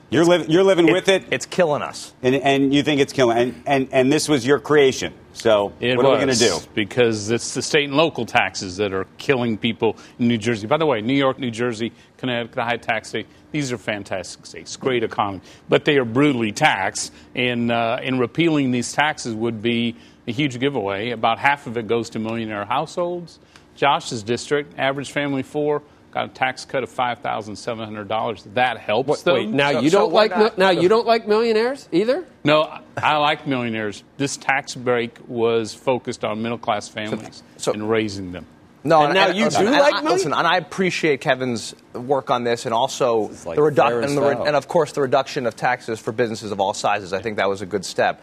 You're, 0.10 0.26
li- 0.26 0.46
you're 0.48 0.64
living 0.64 0.88
It- 0.90 0.94
with 0.94 1.08
it. 1.08 1.26
It's 1.30 1.46
killing 1.46 1.84
us. 1.84 2.14
And, 2.24 2.34
and 2.36 2.74
you 2.74 2.82
think 2.82 3.00
it's 3.00 3.14
killing. 3.14 3.38
And, 3.38 3.64
and, 3.68 3.90
and 3.92 4.12
this 4.12 4.28
was 4.28 4.44
your 4.48 4.60
creation. 4.60 5.14
So 5.34 5.74
It 5.80 5.98
what 5.98 6.06
are 6.06 6.12
we 6.12 6.17
going 6.17 6.30
to 6.30 6.36
do? 6.36 6.58
Because 6.74 7.30
it's 7.30 7.54
the 7.54 7.62
state 7.62 7.86
and 7.86 7.98
local 7.98 8.26
taxes 8.26 8.78
that 8.78 8.93
are 8.93 9.06
killing 9.17 9.58
people 9.58 9.98
in 10.19 10.28
New 10.28 10.38
Jersey. 10.38 10.67
By 10.67 10.78
the 10.78 10.86
way, 10.86 11.02
New 11.02 11.15
York, 11.15 11.39
New 11.39 11.52
Jersey, 11.52 11.91
Connecticut, 12.17 12.56
the 12.56 12.63
high 12.63 12.78
tax 12.78 13.10
state, 13.10 13.28
these 13.52 13.72
are 13.72 13.78
fantastic 13.78 14.46
states, 14.46 14.78
great 14.78 15.04
economy. 15.04 15.41
But 15.67 15.86
they 15.86 15.98
are 15.98 16.06
brutally 16.06 16.52
taxed, 16.52 17.12
and, 17.36 17.72
uh, 17.72 18.00
and 18.02 18.19
repealing 18.19 18.72
these 18.72 18.93
taxes 18.93 19.34
would 19.36 19.62
be 19.62 19.96
a 20.28 20.32
huge 20.32 20.60
giveaway. 20.60 21.10
About 21.10 21.39
half 21.39 21.67
of 21.67 21.78
it 21.78 21.88
goes 21.88 22.12
to 22.12 22.19
millionaire 22.19 22.65
households. 22.65 23.39
Josh's 23.76 24.24
district, 24.24 24.78
average 24.78 25.12
family 25.12 25.43
four, 25.43 25.82
got 26.13 26.26
a 26.26 26.28
tax 26.30 26.63
cut 26.65 26.84
of 26.84 26.89
$5,700. 26.91 28.43
That 28.54 28.78
helps 28.78 29.08
What- 29.10 29.23
them. 29.23 29.34
wait, 29.36 29.49
now 29.49 29.69
you 29.69 29.89
don't 29.89 30.13
like 30.13 30.38
mil- 30.38 30.52
now 30.58 30.69
you 30.69 30.88
don't 30.88 31.08
like 31.08 31.28
millionaires 31.28 31.88
either? 31.91 32.23
No, 32.43 32.69
I 32.97 33.17
like 33.17 33.47
millionaires. 33.47 34.04
This 34.17 34.38
tax 34.38 34.76
break 34.76 35.17
was 35.28 35.73
focused 35.73 36.23
on 36.23 36.41
middle 36.41 36.58
class 36.58 36.88
families 36.88 37.43
and 37.65 37.89
raising 37.89 38.32
them. 38.32 38.45
No, 38.86 39.04
And 39.04 39.13
now 39.13 39.28
you 39.28 39.45
listen, 39.45 39.62
do 39.62 39.67
and 39.71 39.78
like 39.80 39.93
I, 39.93 40.02
money? 40.02 40.15
listen, 40.15 40.34
and 40.34 40.45
I 40.45 40.58
appreciate 40.58 41.21
Kevin's 41.21 41.73
work 41.93 42.30
on 42.30 42.43
this, 42.43 42.65
and 42.65 42.73
also 42.73 43.32
like 43.45 43.56
the 43.56 43.62
reduction, 43.63 44.04
and 44.04 44.17
and, 44.19 44.39
re- 44.41 44.45
and 44.47 44.56
of 44.58 44.67
course 44.67 44.91
the 44.91 44.99
reduction 44.99 45.45
of 45.47 45.56
taxes 45.56 45.99
for 46.02 46.12
businesses 46.12 46.52
of 46.52 46.60
all 46.60 46.73
sizes. 46.73 47.13
I 47.13 47.21
think 47.21 47.38
that 47.38 47.47
was 47.47 47.62
a 47.62 47.65
good 47.65 47.86
step. 47.86 48.21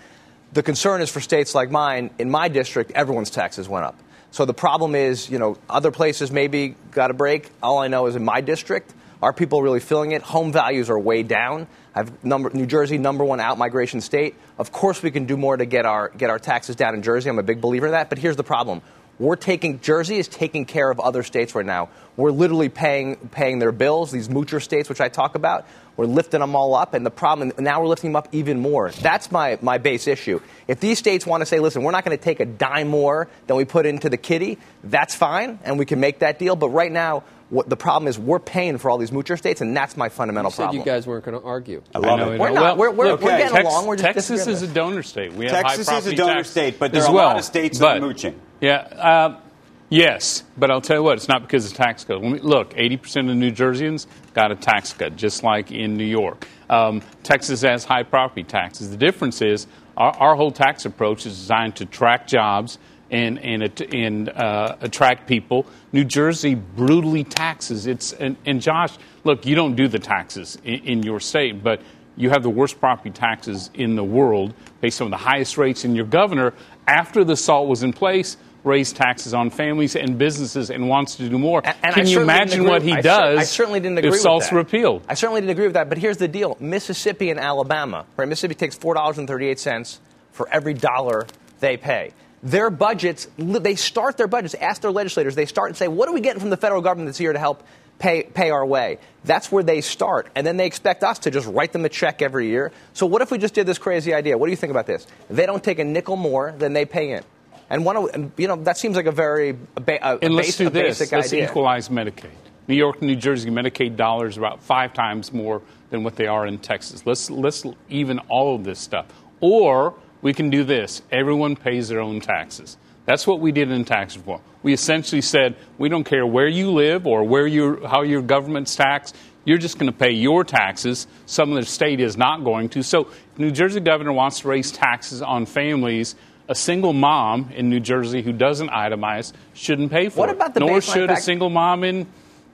The 0.53 0.62
concern 0.62 1.00
is 1.00 1.09
for 1.11 1.20
states 1.20 1.55
like 1.55 1.70
mine. 1.70 2.11
In 2.18 2.31
my 2.31 2.48
district, 2.48 2.90
everyone's 2.94 3.31
taxes 3.31 3.68
went 3.70 3.87
up. 3.87 3.96
So 4.31 4.45
the 4.45 4.55
problem 4.55 4.95
is, 4.95 5.29
you 5.29 5.38
know, 5.38 5.57
other 5.69 5.90
places 5.90 6.31
maybe 6.31 6.77
got 6.93 7.11
a 7.11 7.14
break. 7.14 7.51
All 7.62 7.79
I 7.79 7.88
know 7.88 8.07
is 8.07 8.16
in 8.16 8.25
my 8.25 8.40
district, 8.40 8.95
are 9.23 9.33
people 9.33 9.62
really 9.62 9.81
feeling 9.81 10.12
it? 10.12 10.23
Home 10.23 10.53
values 10.53 10.88
are 10.88 10.99
way 10.99 11.23
down. 11.23 11.66
I've 11.95 12.25
number, 12.25 12.51
New 12.51 12.66
Jersey, 12.66 12.97
number 12.97 13.25
one 13.25 13.40
out 13.40 13.59
migration 13.59 14.01
state. 14.01 14.37
Of 14.57 14.73
course, 14.73 15.03
we 15.03 15.11
can 15.11 15.27
do 15.27 15.37
more 15.37 15.57
to 15.57 15.66
get 15.66 15.85
our 15.85 16.11
get 16.11 16.31
our 16.31 16.38
taxes 16.38 16.77
down 16.77 16.95
in 16.95 17.03
Jersey. 17.03 17.29
I'm 17.29 17.38
a 17.38 17.43
big 17.43 17.61
believer 17.61 17.87
in 17.87 17.93
that. 17.93 18.09
But 18.09 18.19
here's 18.19 18.37
the 18.37 18.45
problem: 18.45 18.81
we're 19.21 19.37
taking 19.37 19.81
Jersey 19.81 20.17
is 20.19 20.27
taking 20.27 20.65
care 20.65 20.91
of 20.91 20.99
other 20.99 21.23
states 21.23 21.55
right 21.55 21.65
now. 21.65 21.91
We're 22.17 22.33
literally 22.33 22.69
paying 22.69 23.17
paying 23.31 23.61
their 23.61 23.71
bills. 23.71 24.11
These 24.11 24.29
moocher 24.29 24.61
states, 24.61 24.89
which 24.89 25.01
I 25.01 25.09
talk 25.09 25.35
about, 25.37 25.67
we're 25.97 26.07
lifting 26.07 26.41
them 26.41 26.57
all 26.57 26.75
up, 26.75 26.95
and 26.95 27.07
the 27.07 27.11
problem 27.11 27.53
now 27.59 27.81
we're 27.81 27.87
lifting 27.89 28.11
them 28.11 28.17
up 28.17 28.29
even 28.33 28.59
more. 28.59 28.91
That's 28.91 29.31
my 29.31 29.59
my 29.63 29.79
base 29.79 30.09
issue. 30.09 30.41
If 30.67 30.81
these 30.81 30.99
states 30.99 31.27
want 31.27 31.43
to 31.43 31.47
say, 31.47 31.61
listen, 31.61 31.83
we're 31.83 31.93
not 31.93 32.05
going 32.05 32.17
to 32.17 32.23
take 32.23 32.41
a 32.41 32.47
dime 32.47 32.89
more 32.89 33.29
than 33.47 33.57
we 33.57 33.65
put 33.65 33.87
into 33.87 34.09
the 34.09 34.17
kitty, 34.17 34.59
that's 34.83 35.15
fine, 35.15 35.61
and 35.65 35.79
we 35.79 35.85
can 35.85 36.01
make 36.01 36.19
that 36.21 36.39
deal. 36.39 36.57
But 36.57 36.71
right 36.71 36.91
now. 36.91 37.23
What 37.51 37.69
the 37.69 37.77
problem 37.77 38.07
is, 38.07 38.17
we're 38.17 38.39
paying 38.39 38.79
for 38.79 38.93
all 38.93 38.97
these 38.99 39.11
moocher 39.11 39.37
states, 39.37 39.61
and 39.61 39.77
that's 39.77 39.97
my 39.97 40.09
fundamental 40.09 40.51
You 40.53 40.55
said 40.55 40.63
problem. 40.67 40.79
you 40.79 40.85
guys 40.85 41.05
weren't 41.05 41.25
going 41.25 41.37
to 41.37 41.45
argue. 41.45 41.83
I 41.93 41.99
love 41.99 42.21
know, 42.21 42.31
it. 42.31 42.39
We're 42.39 42.51
know. 42.51 42.55
not. 42.55 42.77
Well, 42.77 42.77
We're- 42.77 42.97
we're- 42.97 43.11
look, 43.11 43.23
we're 43.23 43.39
getting 43.39 43.57
Tex- 43.57 43.69
along. 43.69 43.87
We're 43.87 43.97
just 43.97 44.05
Texas 44.05 44.47
is 44.47 44.63
a 44.63 44.69
donor 44.69 45.03
state. 45.03 45.33
We 45.33 45.47
have 45.47 45.55
Texas 45.65 45.89
high 45.89 45.99
is 45.99 46.07
a 46.07 46.15
donor 46.15 46.45
state, 46.45 46.79
but 46.79 46.93
there 46.93 47.03
as 47.03 47.09
are 47.09 47.13
a 47.13 47.17
lot 47.17 47.39
of 47.41 47.45
states 47.45 47.81
that 47.81 47.97
are 47.97 48.01
mooching. 48.01 48.41
Yeah. 48.61 48.77
Uh, 48.77 49.40
yes, 49.88 50.44
but 50.59 50.70
I'll 50.70 50.83
tell 50.83 50.99
you 50.99 51.03
what, 51.03 51.16
it's 51.16 51.29
not 51.29 51.42
because 51.42 51.70
of 51.70 51.77
tax 51.77 52.05
code. 52.05 52.23
We, 52.23 52.38
look, 52.40 52.75
80% 52.75 53.31
of 53.31 53.37
New 53.37 53.51
Jerseyans 53.51 54.07
got 54.35 54.53
a 54.53 54.57
tax 54.57 54.92
cut, 54.92 55.16
just 55.16 55.42
like 55.42 55.73
in 55.73 55.96
New 55.96 56.05
York. 56.05 56.46
Um, 56.68 57.03
Texas 57.23 57.62
has 57.62 57.85
high 57.85 58.03
property 58.03 58.44
taxes. 58.44 58.90
The 58.90 58.99
difference 58.99 59.40
is 59.40 59.66
our, 59.96 60.12
our 60.12 60.37
whole 60.37 60.53
tax 60.53 60.85
approach 60.85 61.25
is 61.27 61.37
designed 61.37 61.77
to 61.77 61.87
track 61.87 62.27
jobs 62.27 62.79
and 63.11 63.38
and, 63.40 63.81
and 63.92 64.29
uh, 64.29 64.77
attract 64.83 65.27
people. 65.27 65.66
New 65.92 66.05
Jersey 66.05 66.55
brutally 66.55 67.25
taxes. 67.25 67.87
It's 67.87 68.12
and, 68.12 68.37
and 68.46 68.62
Josh, 68.62 68.96
look, 69.25 69.46
you 69.46 69.57
don't 69.57 69.75
do 69.75 69.88
the 69.88 69.99
taxes 69.99 70.59
in, 70.64 70.81
in 70.85 71.03
your 71.03 71.18
state, 71.18 71.64
but 71.64 71.81
you 72.16 72.31
have 72.31 72.42
the 72.42 72.51
worst 72.51 72.79
property 72.79 73.11
taxes 73.11 73.70
in 73.75 73.96
the 73.96 74.05
world, 74.05 74.53
based 74.81 75.01
on 75.01 75.11
the 75.11 75.16
highest 75.16 75.57
rates. 75.57 75.85
And 75.85 75.96
your 75.96 76.05
governor, 76.05 76.53
after 76.87 77.25
the 77.25 77.37
SALT 77.37 77.68
was 77.68 77.83
in 77.83 77.92
place, 77.92 78.37
raised 78.64 78.96
taxes 78.96 79.35
on 79.35 79.51
families 79.51 79.96
and 79.96 80.18
businesses 80.18 80.70
and 80.70 80.88
wants 80.88 81.16
to 81.16 81.29
do 81.29 81.38
more. 81.38 81.62
And 81.64 81.77
I 81.83 81.92
Can 81.92 82.07
you 82.07 82.20
imagine 82.20 82.64
what 82.64 82.83
he 82.83 82.94
does 82.94 83.38
I 83.38 83.42
certainly 83.44 83.81
didn't 83.81 83.99
agree 83.99 84.09
if 84.09 84.14
with 84.14 84.23
SALT's 84.23 84.51
that. 84.51 84.57
repealed? 84.57 85.03
I 85.09 85.14
certainly 85.14 85.40
didn't 85.40 85.53
agree 85.53 85.66
with 85.66 85.75
that. 85.75 85.88
But 85.88 85.99
here's 85.99 86.18
the 86.18 86.29
deal: 86.29 86.57
Mississippi 86.61 87.31
and 87.31 87.40
Alabama, 87.40 88.05
right? 88.16 88.29
Mississippi 88.29 88.55
takes 88.55 88.77
four 88.77 88.94
dollars 88.94 89.18
and 89.18 89.27
thirty-eight 89.27 89.59
cents 89.59 90.01
for 90.33 90.49
every 90.51 90.75
dollar 90.75 91.27
they 91.61 91.77
pay. 91.77 92.12
Their 92.42 92.70
budgets, 92.70 93.29
they 93.37 93.75
start 93.75 94.16
their 94.16 94.27
budgets. 94.27 94.55
Ask 94.55 94.81
their 94.81 94.90
legislators. 94.90 95.35
They 95.35 95.46
start 95.46 95.68
and 95.68 95.77
say, 95.77 95.88
"What 95.88 96.09
are 96.09 96.12
we 96.12 96.20
getting 96.20 96.40
from 96.40 96.51
the 96.51 96.57
federal 96.57 96.81
government 96.81 97.09
that's 97.09 97.18
here 97.18 97.33
to 97.33 97.38
help 97.38 97.62
pay 97.99 98.23
pay 98.23 98.51
our 98.51 98.64
way?" 98.64 98.99
That's 99.25 99.53
where 99.53 99.62
they 99.62 99.83
start, 99.83 100.29
and 100.35 100.46
then 100.46 100.57
they 100.57 100.64
expect 100.64 101.05
us 101.05 101.18
to 101.20 101.31
just 101.31 101.46
write 101.46 101.73
them 101.73 101.85
a 101.85 101.90
check 101.90 102.23
every 102.23 102.49
year. 102.49 102.73
So 102.94 103.05
what 103.05 103.20
if 103.20 103.31
we 103.31 103.37
just 103.37 103.53
did 103.53 103.66
this 103.66 103.77
crazy 103.77 104.14
idea? 104.14 104.38
What 104.38 104.46
do 104.46 104.53
you 104.53 104.57
think 104.57 104.70
about 104.70 104.87
this? 104.87 105.07
They 105.29 105.44
don't 105.44 105.62
take 105.62 105.79
a 105.79 105.85
nickel 105.85 106.16
more 106.16 106.55
than 106.57 106.73
they 106.73 106.87
pay 106.87 107.11
in. 107.11 107.23
And 107.71 107.85
one, 107.85 107.97
of, 107.97 108.33
you 108.37 108.49
know, 108.49 108.57
that 108.57 108.77
seems 108.77 108.97
like 108.97 109.07
a 109.07 109.13
very 109.13 109.53
ba- 109.53 109.99
a, 110.03 110.19
And 110.23 110.35
let's 110.35 110.49
base- 110.49 110.57
do 110.59 110.71
this. 110.71 110.99
basic 110.99 111.13
Let's 111.13 111.29
idea. 111.33 111.45
equalize 111.45 111.89
Medicaid. 111.89 112.31
New 112.67 112.75
York 112.75 112.97
and 112.99 113.07
New 113.09 113.17
Jersey 113.17 113.51
Medicaid 113.51 113.97
dollars 113.97 114.37
are 114.37 114.41
about 114.41 114.63
five 114.63 114.93
times 114.93 115.33
more 115.33 115.63
than 115.91 116.03
what 116.05 116.17
they 116.17 116.27
are 116.27 116.47
in 116.47 116.59
Texas. 116.59 117.05
Let's 117.07 117.31
let's 117.31 117.65
even 117.89 118.19
all 118.29 118.55
of 118.55 118.65
this 118.65 118.79
stuff. 118.79 119.07
Or 119.41 119.95
we 120.23 120.33
can 120.35 120.51
do 120.51 120.63
this. 120.65 121.03
Everyone 121.11 121.57
pays 121.57 121.89
their 121.89 122.01
own 122.01 122.21
taxes. 122.21 122.77
That's 123.07 123.27
what 123.27 123.41
we 123.41 123.51
did 123.51 123.71
in 123.73 123.85
tax 123.85 124.17
reform. 124.17 124.41
We 124.63 124.73
essentially 124.73 125.23
said 125.23 125.57
we 125.79 125.89
don't 125.89 126.05
care 126.05 126.25
where 126.27 126.47
you 126.47 126.71
live 126.71 127.07
or 127.07 127.25
where 127.25 127.47
your 127.47 127.87
how 127.89 128.03
your 128.03 128.23
government's 128.23 128.77
taxed. 128.77 129.17
You're 129.45 129.59
just 129.59 129.79
going 129.79 129.91
to 129.91 129.99
pay 129.99 130.11
your 130.13 130.45
taxes. 130.45 131.07
Some 131.27 131.51
of 131.51 131.57
the 131.57 131.65
state 131.65 131.99
is 131.99 132.17
not 132.17 132.45
going 132.45 132.69
to. 132.71 132.83
So, 132.83 133.09
New 133.39 133.51
Jersey 133.51 133.81
governor 133.81 134.13
wants 134.13 134.41
to 134.41 134.49
raise 134.49 134.71
taxes 134.71 135.23
on 135.23 135.47
families. 135.47 136.15
A 136.51 136.55
single 136.55 136.93
mom 136.93 137.51
in 137.55 137.71
New 137.71 137.79
Jersey 137.79 138.23
who 138.23 138.33
doesn't 138.33 138.71
itemize 138.71 139.33
shouldn't 139.55 139.91
pay 139.93 140.09
for 140.09 140.19
What 140.19 140.29
it. 140.31 140.33
about 140.37 140.53
the 140.53 140.61
Nor 140.61 140.81
baseline 140.81 140.93
should 140.93 141.11
a 141.11 141.17
single 141.17 141.49
mom 141.49 141.85
in 141.85 142.07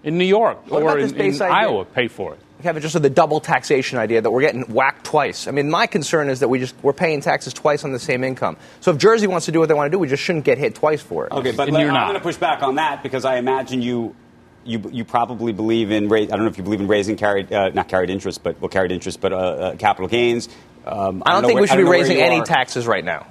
in 0.05 0.19
New 0.19 0.25
York 0.27 0.71
What 0.71 0.83
or 0.83 0.99
in, 0.99 1.19
in? 1.19 1.41
Iowa 1.43 1.85
pay 1.87 2.07
for 2.09 2.35
it. 2.35 2.41
Kevin, 2.63 2.83
just 2.83 2.95
with 2.95 3.03
the 3.03 3.11
double 3.11 3.41
taxation 3.41 3.99
idea 3.99 4.21
that 4.21 4.31
we're 4.31 4.43
getting 4.43 4.63
whacked 4.63 5.05
twice. 5.07 5.49
I 5.49 5.51
mean, 5.51 5.71
my 5.71 5.87
concern 5.87 6.29
is 6.29 6.41
that 6.41 6.49
we 6.49 6.59
just 6.59 6.75
we're 6.83 6.93
paying 6.93 7.21
taxes 7.23 7.55
twice 7.55 7.85
on 7.85 7.93
the 7.93 7.99
same 7.99 8.23
income. 8.23 8.59
So 8.81 8.91
if 8.91 8.99
Jersey 8.99 9.27
wants 9.27 9.47
to 9.47 9.53
do 9.53 9.61
what 9.61 9.69
they 9.69 9.75
want 9.75 9.87
to 9.91 9.95
do, 9.95 9.99
we 9.99 10.09
just 10.09 10.23
shouldn't 10.23 10.45
get 10.45 10.59
hit 10.59 10.75
twice 10.75 11.01
for 11.03 11.27
it. 11.27 11.33
Okay, 11.33 11.53
but 11.53 11.71
let- 11.71 11.87
I'm 11.89 11.95
going 12.09 12.15
to 12.15 12.21
push 12.21 12.37
back 12.37 12.63
on 12.63 12.75
that 12.77 13.03
because 13.03 13.25
I 13.25 13.37
imagine 13.37 13.81
you. 13.83 14.15
You, 14.69 14.83
you 14.93 15.05
probably 15.05 15.53
believe 15.53 15.93
in 15.93 16.13
I 16.13 16.25
don't 16.27 16.41
know 16.41 16.47
if 16.49 16.59
you 16.59 16.65
believe 16.65 16.81
in 16.81 16.89
raising 16.89 17.15
carried 17.17 17.53
uh, 17.53 17.69
not 17.69 17.87
carried 17.87 18.11
interest 18.11 18.43
but 18.43 18.61
well 18.61 18.69
carried 18.69 18.91
interest 18.91 19.21
but 19.21 19.33
uh, 19.33 19.37
uh, 19.37 19.77
capital 19.77 20.09
gains. 20.09 20.49
Um, 20.85 21.23
I 21.25 21.31
don't 21.35 21.43
know 21.43 21.47
think 21.49 21.55
where- 21.55 21.63
we 21.63 21.67
should 21.69 21.75
be 21.75 21.77
don't 21.77 21.85
know 21.85 21.91
where 21.91 22.01
raising 22.01 22.21
any 22.21 22.41
are. 22.41 22.45
taxes 22.45 22.85
right 22.85 23.05
now. 23.05 23.27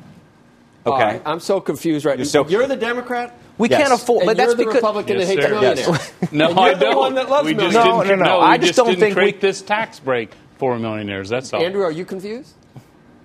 All 0.85 0.93
Okay. 0.93 1.03
right, 1.03 1.21
I'm 1.25 1.39
so 1.39 1.59
confused 1.59 2.05
right 2.05 2.17
now. 2.17 2.23
so- 2.25 2.47
you're 2.47 2.67
the 2.67 2.75
Democrat? 2.75 3.33
We 3.57 3.69
can't 3.69 3.93
afford, 3.93 4.23
And 4.23 4.27
but 4.27 4.37
you're 4.37 4.45
that's 4.47 4.57
the 4.57 4.63
because 4.65 4.75
Republican 4.75 5.17
that 5.17 5.25
hates 5.27 5.41
sir. 5.43 5.49
millionaires. 5.49 6.11
No, 6.31 6.49
you're 6.49 6.59
I 6.59 6.73
the 6.73 6.79
don't. 6.81 6.97
one 6.97 7.15
that 7.15 7.29
loves 7.29 7.45
we 7.45 7.53
just 7.53 7.73
millionaires. 7.73 8.07
didn't, 8.07 8.19
No, 8.19 8.25
no, 8.25 8.39
no. 8.39 8.41
I 8.41 8.57
just 8.57 8.75
don't 8.75 8.87
didn't 8.87 8.99
think 8.99 9.15
we- 9.15 9.21
create 9.21 9.41
this 9.41 9.61
tax 9.61 9.99
break 9.99 10.31
for 10.57 10.77
millionaires. 10.77 11.29
That's 11.29 11.53
all. 11.53 11.63
Andrew, 11.63 11.81
are 11.83 11.91
you 11.91 12.03
confused? 12.05 12.53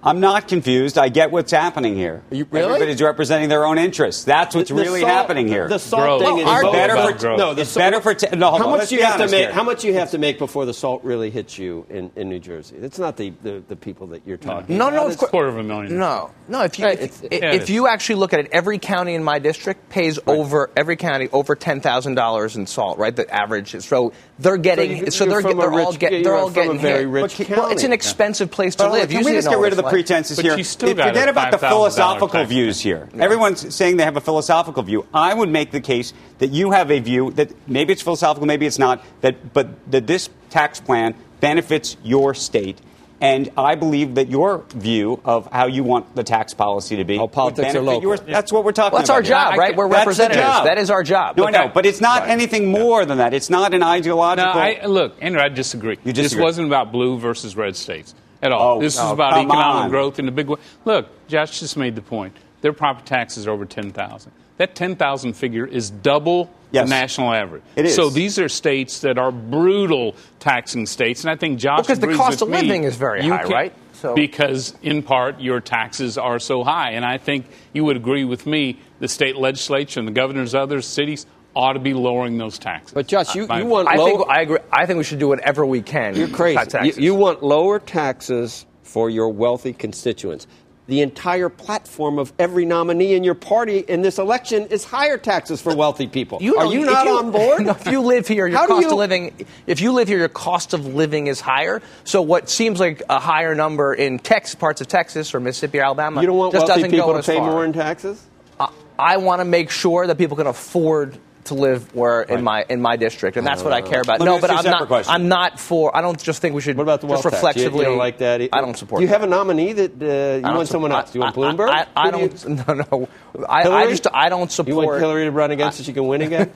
I'm 0.03 0.21
not 0.21 0.49
confused. 0.49 0.97
I 0.97 1.11
get 1.11 1.31
what's 1.31 1.53
happening 1.53 1.95
here. 1.95 2.23
you 2.31 2.47
really? 2.51 2.67
Everybody's 2.73 3.03
representing 3.03 3.51
their 3.51 3.67
own 3.67 3.77
interests. 3.77 4.25
That's 4.25 4.55
what's 4.55 4.71
The- 4.71 4.75
the 4.77 4.81
really 4.83 5.01
salt- 5.01 5.13
happening 5.13 5.47
here. 5.47 5.69
The 5.69 5.79
salt 5.79 6.03
Growth. 6.03 6.23
thing 6.23 6.37
No, 6.37 6.41
is 6.43 6.49
our- 6.65 6.73
better 6.73 6.97
for- 6.97 7.19
growth. 7.19 7.39
no, 7.39 7.53
the 7.55 7.63
it's 7.63 7.71
salt- 7.71 7.85
better 7.85 8.01
for 8.01 8.15
te- 8.15 8.35
no, 8.37 8.53
how 8.57 8.71
much 8.71 8.89
do 8.89 8.97
you 8.97 9.03
have 9.05 9.19
to 9.19 9.27
make? 9.29 9.35
here. 9.45 9.53
How 9.53 9.63
much 9.63 9.85
you 9.85 9.93
have 9.95 10.11
to 10.13 10.19
make 10.19 10.39
before 10.39 10.65
the 10.65 10.73
salt 10.73 11.05
really 11.05 11.29
hits 11.29 11.59
you 11.59 11.85
in, 11.91 12.11
in 12.17 12.31
New 12.31 12.39
Jersey? 12.39 12.77
It's 12.81 12.99
not 12.99 13.19
the, 13.19 13.33
the, 13.43 13.63
the 13.69 13.77
people 13.77 14.07
that 14.09 14.23
you're 14.25 14.39
talking. 14.39 14.79
No, 14.79 14.89
about. 14.89 14.97
no, 14.97 15.09
It's- 15.11 15.17
quarter 15.29 15.49
of 15.49 15.59
a 15.59 15.63
million. 15.63 15.99
No, 15.99 16.31
no. 16.49 16.63
If 16.63 16.79
you 16.79 16.87
Right, 16.87 16.95
if, 16.99 17.05
it's- 17.05 17.23
if, 17.31 17.43
yeah, 17.43 17.53
if 17.53 17.69
you 17.69 17.87
actually 17.87 18.15
look 18.17 18.33
at 18.33 18.41
it, 18.41 18.49
every 18.53 18.79
county 18.79 19.15
in 19.15 19.23
my 19.23 19.39
district 19.39 19.91
pays 19.91 20.19
over 20.27 20.71
every 20.77 20.97
county 20.97 21.29
over 21.31 21.55
ten 21.55 21.83
thousand 21.83 22.15
dollars 22.15 22.57
in 22.57 22.67
salt. 22.67 22.97
Right, 22.97 23.15
the 23.15 23.29
average. 23.33 23.75
is- 23.75 23.85
So 23.85 24.13
they're 24.41 24.57
getting. 24.57 24.97
you- 24.97 25.11
So, 25.11 25.25
you're 25.25 25.35
they're, 25.43 25.51
from 25.51 25.59
they're 25.59 25.73
all 25.81 25.93
get, 25.93 26.25
they're 26.25 26.35
all 26.35 26.51
from 26.51 26.63
a 26.63 26.65
getting 26.67 26.81
very 26.81 27.01
hit. 27.01 27.09
rich 27.09 27.39
But- 27.39 27.51
Well, 27.51 27.67
it's 27.71 27.85
an 27.85 27.93
expensive 27.93 28.51
place 28.51 28.75
to 28.77 28.85
But 28.85 28.93
live. 28.93 29.09
can 29.09 29.19
Usually 29.19 29.33
we 29.33 29.39
just 29.39 29.49
get 29.49 29.59
rid 29.59 29.73
of 29.73 29.77
the 29.77 29.83
pretenses 29.85 30.37
But 30.37 30.45
here? 30.45 30.65
still 30.65 30.95
got 30.95 31.09
Forget 31.09 31.29
about 31.29 31.51
the 31.53 31.59
philosophical 31.59 32.45
views 32.45 32.77
cut. 32.79 32.83
here. 32.83 33.09
Everyone's 33.19 33.75
saying 33.75 33.97
they 33.99 34.05
have 34.05 34.17
a 34.17 34.21
philosophical 34.21 34.83
view. 34.83 35.07
I 35.15 35.35
would 35.35 35.49
make 35.51 35.71
the 35.71 35.81
case 35.81 36.13
that 36.39 36.51
you 36.51 36.71
have 36.71 36.91
a 36.91 36.99
view 37.01 37.31
that 37.33 37.51
maybe 37.69 37.93
it's 37.93 38.03
philosophical, 38.03 38.47
maybe 38.47 38.67
it's 38.67 38.79
not. 38.79 39.05
That 39.21 39.53
but 39.53 39.69
that 39.91 40.07
this 40.07 40.29
tax 40.51 40.81
plan 40.81 41.15
benefits 41.41 41.97
your 42.03 42.35
state. 42.35 42.79
And 43.23 43.51
I 43.57 43.75
believe 43.75 44.15
that 44.15 44.29
your 44.31 44.65
view 44.75 45.21
of 45.27 45.47
how 45.53 45.67
you 45.67 45.85
want 45.85 46.17
the 46.17 46.25
tax 46.25 46.55
policy 46.55 46.97
to 46.97 47.05
be, 47.05 47.19
Oh, 47.19 47.29
politics 47.29 47.61
are 47.61 47.73
benefit 47.75 47.83
local. 47.83 48.03
yours. 48.03 48.21
That's 48.21 48.51
what 48.51 48.65
we're 48.65 48.73
talking 48.73 48.93
Well, 48.95 49.01
that's 49.01 49.11
about. 49.11 49.17
our 49.17 49.23
here. 49.23 49.31
job, 49.31 49.53
I- 49.53 49.57
right? 49.57 49.77
We're 49.77 49.89
that's 49.91 49.99
representatives. 50.07 50.47
job. 50.47 50.65
That 50.65 50.79
is 50.79 50.91
our 50.91 51.03
job. 51.03 51.37
No, 51.37 51.43
Look, 51.45 51.55
I 51.55 51.67
know, 51.67 51.71
but 51.75 51.85
it's 51.85 52.01
not 52.01 52.23
Right. 52.23 52.31
anything 52.31 52.71
more 52.71 53.05
than 53.05 53.19
that. 53.19 53.35
It's 53.35 53.51
not 53.51 53.75
an 53.75 53.81
No, 53.81 53.89
ideological. 53.89 54.59
I, 54.59 54.81
look, 54.87 55.17
Andrew, 55.21 55.43
I 55.43 55.51
disagree. 55.51 55.99
You 56.03 56.15
This 56.15 56.35
wasn't 56.35 56.69
about 56.69 56.93
blue 56.93 57.19
versus 57.19 57.57
red 57.57 57.77
states 57.77 58.15
at 58.43 58.53
all. 58.53 58.79
Oh, 58.79 58.81
this 58.81 58.99
oh, 58.99 59.05
is 59.07 59.13
about 59.13 59.35
economic 59.35 59.85
on. 59.85 59.91
growth 59.91 60.19
in 60.19 60.27
a 60.27 60.33
big 60.33 60.49
way. 60.49 60.57
Look, 60.87 61.09
Josh 61.29 61.61
just 61.61 61.77
made 61.77 61.97
the 61.97 62.03
point. 62.03 62.35
Their 62.63 62.73
property 62.73 63.05
taxes 63.07 63.47
are 63.47 63.51
over 63.51 63.67
ten 63.67 63.91
thousand. 63.91 64.33
That 64.61 64.75
ten 64.75 64.95
thousand 64.95 65.33
figure 65.33 65.65
is 65.67 65.89
double 65.89 66.51
Yes. 66.71 66.85
the 66.87 66.91
national 66.95 67.33
average. 67.33 67.63
It 67.77 67.87
is. 67.87 67.97
So 67.97 68.11
these 68.11 68.39
are 68.39 68.49
states 68.49 69.01
that 69.01 69.17
are 69.19 69.33
brutal 69.33 70.15
taxing 70.39 70.85
states, 70.87 71.25
and 71.25 71.31
I 71.31 71.35
think 71.35 71.59
Josh 71.59 71.79
Well, 71.79 71.85
'cause 71.85 71.99
the 71.99 72.15
cost 72.15 72.41
with 72.41 72.43
of 72.43 72.49
me. 72.51 72.61
living 72.69 72.85
is 72.85 72.95
very 72.95 73.23
high, 73.23 73.39
can't- 73.39 73.49
right? 73.49 73.73
So- 73.95 74.15
because 74.15 74.75
in 74.83 75.03
part 75.03 75.41
your 75.41 75.61
taxes 75.61 76.17
are 76.19 76.39
so 76.39 76.63
high, 76.63 76.91
and 76.91 77.05
I 77.07 77.17
think 77.17 77.47
you 77.73 77.85
would 77.87 77.97
agree 77.97 78.25
with 78.25 78.47
me. 78.47 78.77
The 79.01 79.09
state 79.09 79.37
legislature 79.37 79.99
and 79.99 80.07
the 80.07 80.13
governors 80.13 80.53
of 80.55 80.61
other 80.61 80.83
cities 80.83 81.25
ought 81.57 81.73
to 81.73 81.81
be 81.81 81.95
lowering 81.95 82.37
those 82.37 82.59
taxes. 82.59 82.93
But 82.93 83.07
Josh, 83.09 83.35
you, 83.35 83.47
uh, 83.49 83.57
you 83.59 83.65
want 83.65 83.89
I 83.89 83.97
low, 83.97 84.05
think 84.05 84.23
I 84.29 84.43
agree. 84.43 84.59
I 84.71 84.85
think 84.85 84.99
we 84.99 85.05
should 85.05 85.19
do 85.19 85.27
whatever 85.29 85.65
we 85.65 85.81
can. 85.81 86.15
You're 86.15 86.29
crazy. 86.29 86.61
You, 86.85 86.93
you 86.99 87.15
want 87.15 87.43
lower 87.43 87.79
taxes 87.79 88.67
for 88.83 89.09
your 89.09 89.31
wealthy 89.31 89.73
constituents. 89.73 90.47
The 90.91 91.03
entire 91.03 91.49
platform 91.49 92.19
of 92.19 92.33
every 92.37 92.65
nominee 92.65 93.15
in 93.15 93.23
your 93.23 93.37
party 93.37 93.79
in 93.79 94.03
this 94.03 94.19
election 94.19 94.67
is 94.71 94.85
higher 94.85 95.17
taxes 95.19 95.63
for 95.63 95.73
wealthy 95.73 96.09
people. 96.09 96.39
You 96.41 96.57
Are 96.57 96.67
you 96.67 96.85
not 96.85 97.07
on 97.07 97.31
board? 97.31 97.63
No, 97.67 97.71
if 97.71 97.87
you 97.87 98.01
live 98.01 98.27
here, 98.27 98.49
your 98.49 98.59
How 98.59 98.67
cost 98.67 98.83
you- 98.83 98.91
of 98.91 98.99
living. 98.99 99.47
If 99.69 99.81
you 99.81 99.93
live 99.93 100.09
here, 100.09 100.19
your 100.19 100.29
cost 100.29 100.75
of 100.75 100.87
living 100.87 101.29
is 101.29 101.41
higher. 101.41 101.81
So 102.03 102.23
what 102.23 102.51
seems 102.51 102.81
like 102.81 103.03
a 103.09 103.21
higher 103.21 103.55
number 103.55 103.95
in 103.95 104.19
Tex 104.19 104.57
parts 104.57 104.81
of 104.81 104.89
Texas 104.89 105.33
or 105.33 105.39
Mississippi 105.39 105.79
or 105.79 105.85
Alabama, 105.85 106.23
You 106.23 106.27
don't 106.27 106.37
want 106.37 106.53
just 106.55 106.67
wealthy 106.67 106.81
doesn't 106.83 106.91
people 106.91 107.13
go 107.13 107.21
to 107.21 107.23
pay 107.25 107.37
far. 107.37 107.51
more 107.53 107.65
in 107.65 107.73
taxes? 107.73 108.21
I, 108.59 108.71
I 108.99 109.17
want 109.19 109.39
to 109.43 109.45
make 109.45 109.71
sure 109.71 110.09
that 110.09 110.19
people 110.19 110.37
can 110.37 110.49
afford 110.49 111.17
to 111.51 111.55
live 111.55 111.95
where 111.95 112.23
in 112.23 112.43
my 112.43 112.65
in 112.69 112.81
my 112.81 112.97
district, 112.97 113.37
and 113.37 113.47
that's 113.47 113.63
what 113.63 113.73
I 113.73 113.83
care 113.83 114.01
about. 114.01 114.19
Let 114.19 114.27
no, 114.27 114.41
but 114.41 114.51
I'm 114.51 114.65
not. 114.65 114.87
question. 114.89 115.13
I'm 115.15 115.29
not 115.29 115.61
for. 115.61 115.95
I 115.97 116.01
don't 116.01 116.21
just 116.21 116.41
think 116.43 116.55
we 116.55 116.61
should. 116.63 116.77
What 116.77 116.83
about 116.85 117.01
the 117.03 117.07
wealth 117.07 117.23
just 117.23 117.41
tax? 117.41 117.57
You- 117.59 117.65
You, 117.71 117.85
don't 117.85 117.99
like 117.99 118.19
that? 118.19 118.41
I 118.53 118.61
don't 118.61 118.77
support. 118.77 119.01
Do 119.01 119.05
you 119.05 119.09
that. 119.09 119.21
have 119.21 119.29
a 119.29 119.31
nominee 119.31 119.73
that 119.75 119.93
uh, 120.03 120.49
you 120.49 120.55
want 120.57 120.69
someone 120.69 120.91
support- 120.91 121.05
else? 121.07 121.15
You 121.15 121.21
want 121.21 121.37
Bloomberg? 121.37 121.69
I, 121.69 121.87
I, 121.97 122.09
I 122.09 122.11
do 122.11 122.19
you- 122.21 122.29
don't. 122.29 122.67
No, 122.67 122.75
no. 122.75 123.09
I, 123.49 123.63
I 123.69 123.87
just. 123.91 124.07
I 124.13 124.29
don't 124.29 124.51
support. 124.51 124.69
You 124.69 124.89
want 124.89 125.01
Hillary 125.01 125.25
to 125.25 125.31
run 125.31 125.51
against 125.51 125.79
so 125.79 125.85
she 125.85 125.93
can 125.93 126.07
win 126.07 126.23
again? 126.23 126.51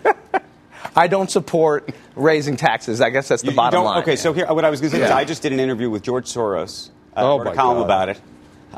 I 0.97 1.07
don't 1.09 1.31
support 1.31 1.91
raising 2.15 2.57
taxes. 2.57 3.01
I 3.01 3.11
guess 3.11 3.29
that's 3.29 3.43
the 3.43 3.51
You- 3.51 3.57
bottom 3.57 3.85
line. 3.85 4.03
Okay, 4.03 4.17
so 4.17 4.33
here, 4.33 4.47
what 4.47 4.65
I 4.65 4.71
was 4.71 4.81
going 4.81 4.91
to 4.93 4.99
say 4.99 5.05
is 5.05 5.11
I 5.11 5.25
just 5.25 5.43
did 5.43 5.53
an 5.53 5.61
interview 5.61 5.91
with 5.91 6.03
George 6.03 6.27
Soros. 6.27 6.91
I 7.17 7.23
Oh, 7.23 7.39
wrote 7.39 7.49
a 7.49 7.55
column 7.55 7.79
God. 7.79 7.85
about 7.85 8.09
it. 8.11 8.21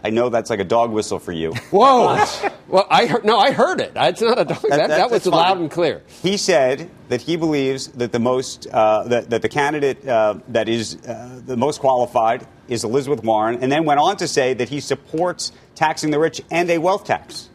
I 0.04 0.10
know 0.10 0.28
that's 0.28 0.50
like 0.50 0.60
a 0.60 0.64
dog 0.64 0.90
whistle 0.90 1.18
for 1.18 1.32
you. 1.32 1.52
Whoa! 1.70 2.24
well, 2.68 2.86
I 2.90 3.06
heard. 3.06 3.24
No, 3.24 3.38
I 3.38 3.52
heard 3.52 3.80
it. 3.80 3.92
It's 3.94 4.20
not 4.20 4.38
a 4.38 4.44
dog. 4.44 4.62
That, 4.62 4.76
that, 4.76 4.88
that- 4.88 5.10
was 5.10 5.24
that's 5.24 5.34
loud 5.34 5.58
and 5.58 5.70
clear. 5.70 6.02
He 6.22 6.36
said 6.36 6.90
that 7.08 7.22
he 7.22 7.36
believes 7.36 7.88
that 7.88 8.12
the 8.12 8.18
most 8.18 8.66
uh, 8.66 9.04
that, 9.04 9.30
that 9.30 9.42
the 9.42 9.48
candidate 9.48 10.06
uh, 10.06 10.36
that 10.48 10.68
is 10.68 10.96
uh, 11.06 11.40
the 11.44 11.56
most 11.56 11.80
qualified 11.80 12.46
is 12.68 12.84
Elizabeth 12.84 13.22
Warren, 13.22 13.62
and 13.62 13.70
then 13.70 13.84
went 13.84 14.00
on 14.00 14.16
to 14.18 14.28
say 14.28 14.54
that 14.54 14.68
he 14.68 14.80
supports 14.80 15.52
taxing 15.74 16.10
the 16.10 16.18
rich 16.18 16.40
and 16.50 16.68
a 16.70 16.78
wealth 16.78 17.04
tax. 17.04 17.48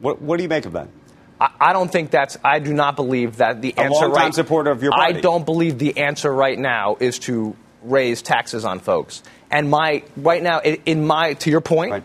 What, 0.00 0.20
what 0.22 0.36
do 0.38 0.42
you 0.42 0.48
make 0.48 0.64
of 0.66 0.72
that? 0.72 0.88
I, 1.40 1.50
I 1.60 1.72
don't 1.72 1.90
think 1.90 2.10
that's. 2.10 2.36
I 2.44 2.58
do 2.58 2.72
not 2.72 2.96
believe 2.96 3.36
that 3.38 3.60
the 3.62 3.74
A 3.76 3.80
answer. 3.80 4.06
longtime 4.06 4.12
right, 4.24 4.34
supporter 4.34 4.70
of 4.70 4.82
your 4.82 4.92
I 4.94 5.12
don't 5.12 5.44
believe 5.44 5.78
the 5.78 5.98
answer 5.98 6.32
right 6.32 6.58
now 6.58 6.96
is 7.00 7.18
to 7.20 7.56
raise 7.82 8.22
taxes 8.22 8.64
on 8.64 8.78
folks. 8.78 9.22
And 9.50 9.70
my 9.70 10.02
right 10.16 10.42
now, 10.42 10.60
in, 10.60 11.06
my 11.06 11.34
to 11.34 11.50
your 11.50 11.60
point. 11.60 11.92
Right. 11.92 12.02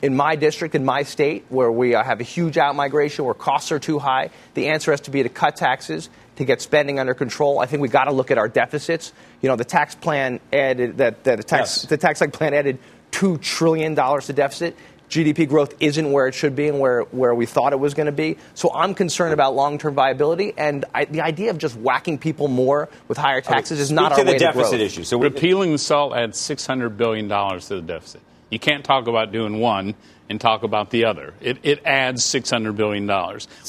In 0.00 0.14
my 0.14 0.36
district, 0.36 0.76
in 0.76 0.84
my 0.84 1.02
state, 1.02 1.44
where 1.48 1.72
we 1.72 1.96
uh, 1.96 2.04
have 2.04 2.20
a 2.20 2.22
huge 2.22 2.54
outmigration, 2.54 3.24
where 3.24 3.34
costs 3.34 3.72
are 3.72 3.80
too 3.80 3.98
high, 3.98 4.30
the 4.54 4.68
answer 4.68 4.92
has 4.92 5.00
to 5.02 5.10
be 5.10 5.24
to 5.24 5.28
cut 5.28 5.56
taxes, 5.56 6.08
to 6.36 6.44
get 6.44 6.62
spending 6.62 7.00
under 7.00 7.14
control. 7.14 7.58
I 7.58 7.66
think 7.66 7.82
we 7.82 7.88
got 7.88 8.04
to 8.04 8.12
look 8.12 8.30
at 8.30 8.38
our 8.38 8.46
deficits. 8.46 9.12
You 9.42 9.48
know, 9.48 9.56
the 9.56 9.64
tax 9.64 9.96
plan 9.96 10.38
added 10.52 10.98
that, 10.98 11.24
that 11.24 11.38
the 11.38 11.42
tax 11.42 11.78
Yes. 11.78 11.82
the 11.86 11.96
tax 11.96 12.22
plan 12.32 12.54
added 12.54 12.78
two 13.10 13.38
trillion 13.38 13.94
dollars 13.94 14.26
to 14.26 14.32
deficit. 14.32 14.76
GDP 15.08 15.48
growth 15.48 15.74
isn't 15.80 16.10
where 16.12 16.26
it 16.26 16.34
should 16.34 16.54
be 16.54 16.68
and 16.68 16.78
where, 16.78 17.02
where 17.02 17.34
we 17.34 17.46
thought 17.46 17.72
it 17.72 17.80
was 17.80 17.94
going 17.94 18.06
to 18.06 18.12
be. 18.12 18.36
So 18.54 18.72
I'm 18.74 18.94
concerned 18.94 19.32
about 19.32 19.54
long 19.54 19.78
term 19.78 19.94
viability. 19.94 20.54
And 20.56 20.84
I, 20.94 21.06
the 21.06 21.22
idea 21.22 21.50
of 21.50 21.58
just 21.58 21.76
whacking 21.76 22.18
people 22.18 22.48
more 22.48 22.88
with 23.08 23.18
higher 23.18 23.40
taxes 23.40 23.80
is 23.80 23.88
Speak 23.88 23.96
not 23.96 24.08
to 24.10 24.18
our 24.18 24.24
the 24.24 24.38
deficit 24.38 24.54
to 24.54 24.76
growth. 24.76 24.80
issue. 24.80 25.04
So 25.04 25.18
Repealing 25.20 25.72
the 25.72 25.78
SALT 25.78 26.14
adds 26.14 26.38
$600 26.38 26.96
billion 26.96 27.28
to 27.28 27.68
the 27.68 27.82
deficit. 27.82 28.20
You 28.50 28.58
can't 28.58 28.84
talk 28.84 29.06
about 29.06 29.30
doing 29.32 29.60
one 29.60 29.94
and 30.30 30.40
talk 30.40 30.62
about 30.62 30.90
the 30.90 31.04
other. 31.06 31.32
It, 31.40 31.58
it 31.62 31.82
adds 31.84 32.22
$600 32.22 32.76
billion. 32.76 33.06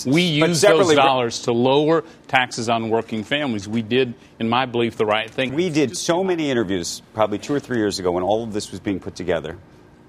We 0.06 0.22
use 0.24 0.62
those 0.62 0.94
dollars 0.94 1.42
to 1.44 1.54
lower 1.54 2.04
taxes 2.28 2.70
on 2.70 2.90
working 2.90 3.24
families. 3.24 3.68
We 3.68 3.82
did, 3.82 4.14
in 4.40 4.50
my 4.50 4.66
belief, 4.66 4.98
the 4.98 5.06
right 5.06 5.30
thing. 5.30 5.54
We 5.54 5.70
did 5.70 5.98
so 5.98 6.24
many 6.24 6.52
interviews, 6.52 7.02
probably 7.14 7.38
two 7.40 7.54
or 7.54 7.60
three 7.60 7.78
years 7.78 8.00
ago, 8.00 8.12
when 8.12 8.24
all 8.24 8.44
of 8.44 8.54
this 8.54 8.72
was 8.72 8.80
being 8.80 9.00
put 9.00 9.16
together, 9.16 9.58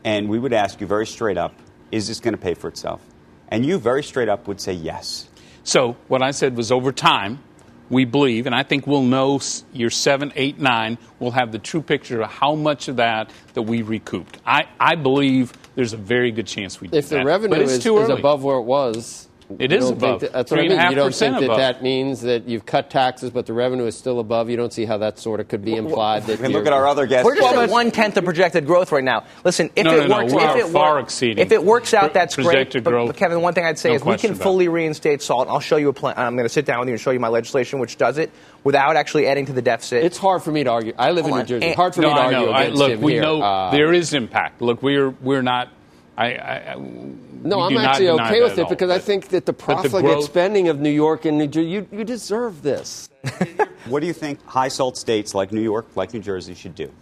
and 0.05 0.29
we 0.29 0.39
would 0.39 0.53
ask 0.53 0.81
you 0.81 0.87
very 0.87 1.07
straight 1.07 1.37
up, 1.39 1.55
"Is 1.93 2.09
this 2.09 2.21
going 2.21 2.35
to 2.35 2.41
pay 2.41 2.55
for 2.55 2.69
itself?" 2.69 3.01
And 3.49 3.65
you 3.67 3.79
very 3.79 4.03
straight 4.03 4.29
up 4.29 4.47
would 4.49 4.61
say 4.61 4.73
yes. 4.73 5.29
So 5.65 5.97
what 6.09 6.23
I 6.23 6.31
said 6.31 6.57
was 6.57 6.71
over 6.73 6.93
time, 6.93 7.41
we 7.91 8.05
believe, 8.05 8.47
and 8.47 8.55
I 8.55 8.63
think 8.63 8.87
we'll 8.87 9.03
know 9.03 9.37
s- 9.37 9.65
year 9.73 9.91
seven, 9.91 10.33
eight, 10.37 10.59
nine, 10.61 10.97
we'll 11.19 11.33
have 11.33 11.51
the 11.53 11.59
true 11.59 11.83
picture 11.83 12.23
of 12.23 12.31
how 12.31 12.55
much 12.55 12.87
of 12.89 12.97
that 12.97 13.31
that 13.55 13.63
we 13.63 13.83
recouped. 13.83 14.39
I, 14.47 14.69
I 14.79 14.95
believe 14.95 15.53
there's 15.75 15.93
a 15.93 15.97
very 15.97 16.31
good 16.31 16.47
chance 16.47 16.81
we 16.81 16.87
did 16.89 16.97
If 16.99 17.09
the 17.09 17.17
that. 17.17 17.25
revenue 17.27 17.57
but 17.57 17.63
it's 17.63 17.73
is, 17.73 17.83
too 17.83 17.99
is 17.99 18.09
early. 18.09 18.21
above 18.21 18.45
where 18.45 18.57
it 18.59 18.63
was, 18.65 19.27
It 19.59 19.71
you 19.73 19.77
is 19.79 19.85
don't 19.85 19.91
think 19.99 20.03
above. 20.03 20.21
that- 20.21 20.33
that's 20.33 20.51
what 20.51 20.61
I 20.61 20.63
mean. 20.63 20.71
You 20.73 20.77
don't 20.95 21.11
3.5% 21.11 21.19
think 21.19 21.35
that 21.41 21.45
above. 21.45 21.57
that 21.59 21.83
means 21.83 22.21
that 22.23 22.49
you've 22.49 22.65
cut 22.67 22.89
taxes, 22.91 23.31
but 23.31 23.47
the 23.47 23.53
revenue 23.53 23.87
is 23.87 23.97
still 23.97 24.21
above. 24.21 24.49
You 24.49 24.57
don't 24.57 24.73
see 24.73 24.85
how 24.85 24.99
that 24.99 25.19
sort 25.19 25.41
of 25.41 25.49
could 25.49 25.65
be 25.65 25.75
implied. 25.77 26.25
That 26.25 26.41
And 26.41 26.51
you're- 26.51 26.55
look 26.55 26.67
at 26.67 26.73
our 26.73 26.87
other 26.87 27.07
guests. 27.07 27.25
We're 27.25 27.37
just 27.37 27.55
at 27.55 27.69
one 27.71 27.91
tenth 27.91 28.17
of 28.17 28.25
projected 28.25 28.67
growth 28.67 28.93
right 28.93 29.03
now. 29.05 29.25
Listen, 29.45 29.71
if 29.75 29.85
No, 29.85 29.95
it 29.95 29.97
no, 30.03 30.07
no, 30.07 30.17
works, 30.19 30.33
we 30.35 30.43
if 30.43 30.49
are 30.51 30.59
it 30.59 30.67
far 30.69 30.95
work- 30.95 31.05
exceeding 31.05 31.39
if 31.39 31.53
it 31.53 31.63
works 31.65 31.93
out, 31.95 32.15
that's 32.15 32.37
great. 32.37 32.45
projected 32.47 32.85
But, 32.85 32.91
growth. 32.91 33.07
but 33.09 33.17
Kevin, 33.17 33.41
one 33.43 33.55
thing 33.55 33.65
I'd 33.65 33.79
say 33.79 33.91
No 33.91 33.95
is 33.97 34.05
we 34.05 34.17
can 34.19 34.35
fully 34.35 34.69
reinstate 34.69 35.23
SALT. 35.23 35.49
I'll 35.49 35.61
show 35.61 35.77
you 35.77 35.89
a 35.89 35.93
plan. 35.93 36.15
I'm 36.17 36.35
going 36.37 36.45
to 36.47 36.53
sit 36.53 36.65
down 36.65 36.79
with 36.81 36.89
you 36.89 36.93
and 36.95 37.01
show 37.01 37.11
you 37.11 37.21
my 37.21 37.29
legislation, 37.29 37.79
which 37.81 37.97
does 37.99 38.19
it 38.19 38.31
without 38.63 38.97
actually 38.97 39.27
adding 39.27 39.47
to 39.47 39.53
the 39.53 39.63
deficit. 39.63 40.05
It's 40.05 40.19
hard 40.19 40.43
for 40.43 40.53
me 40.53 40.65
to 40.65 40.71
argue. 40.71 40.93
I 40.99 41.11
live 41.13 41.27
in 41.27 41.35
New. 41.35 41.43
Jersey. 41.43 41.67
And- 41.67 41.75
hard 41.77 41.95
for 41.95 42.03
me 42.03 42.09
to 42.09 42.13
argue 42.15 42.39
know. 42.47 42.51
I, 42.53 42.63
against 42.65 42.79
look, 42.79 42.91
him 42.93 43.01
we 43.01 43.13
here. 43.15 43.23
know 43.23 43.43
Uh, 43.43 43.71
there 43.71 43.93
is 43.93 44.15
impact. 44.15 44.61
Look, 44.63 44.83
we're 44.83 45.11
we're 45.23 45.43
not. 45.43 45.69
I, 46.17 46.35
I, 46.35 46.75
No, 47.43 47.61
I'm 47.61 47.77
actually 47.79 48.11
okay 48.11 48.43
with 48.43 48.59
it 48.59 48.63
all. 48.65 48.69
because 48.69 48.91
I 48.91 48.99
think 48.99 49.29
that 49.29 49.47
the 49.47 49.53
but 49.53 49.59
the 49.59 49.65
profligate 49.65 50.01
growth- 50.03 50.25
spending 50.25 50.69
of 50.69 50.81
New 50.81 50.91
York 50.91 51.25
and 51.25 51.39
New 51.39 51.47
Jersey, 51.47 51.69
you, 51.69 51.89
you 51.93 52.05
deserve 52.05 52.63
this. 52.63 53.09
What 53.87 54.01
do 54.01 54.07
you 54.07 54.13
think 54.13 54.45
high 54.45 54.69
salt 54.69 54.99
states 54.99 55.35
like 55.35 55.53
New 55.53 55.63
York, 55.63 55.87
like 55.97 56.13
New 56.13 56.21
Jersey, 56.21 56.55
should 56.55 56.75
do? 56.75 56.93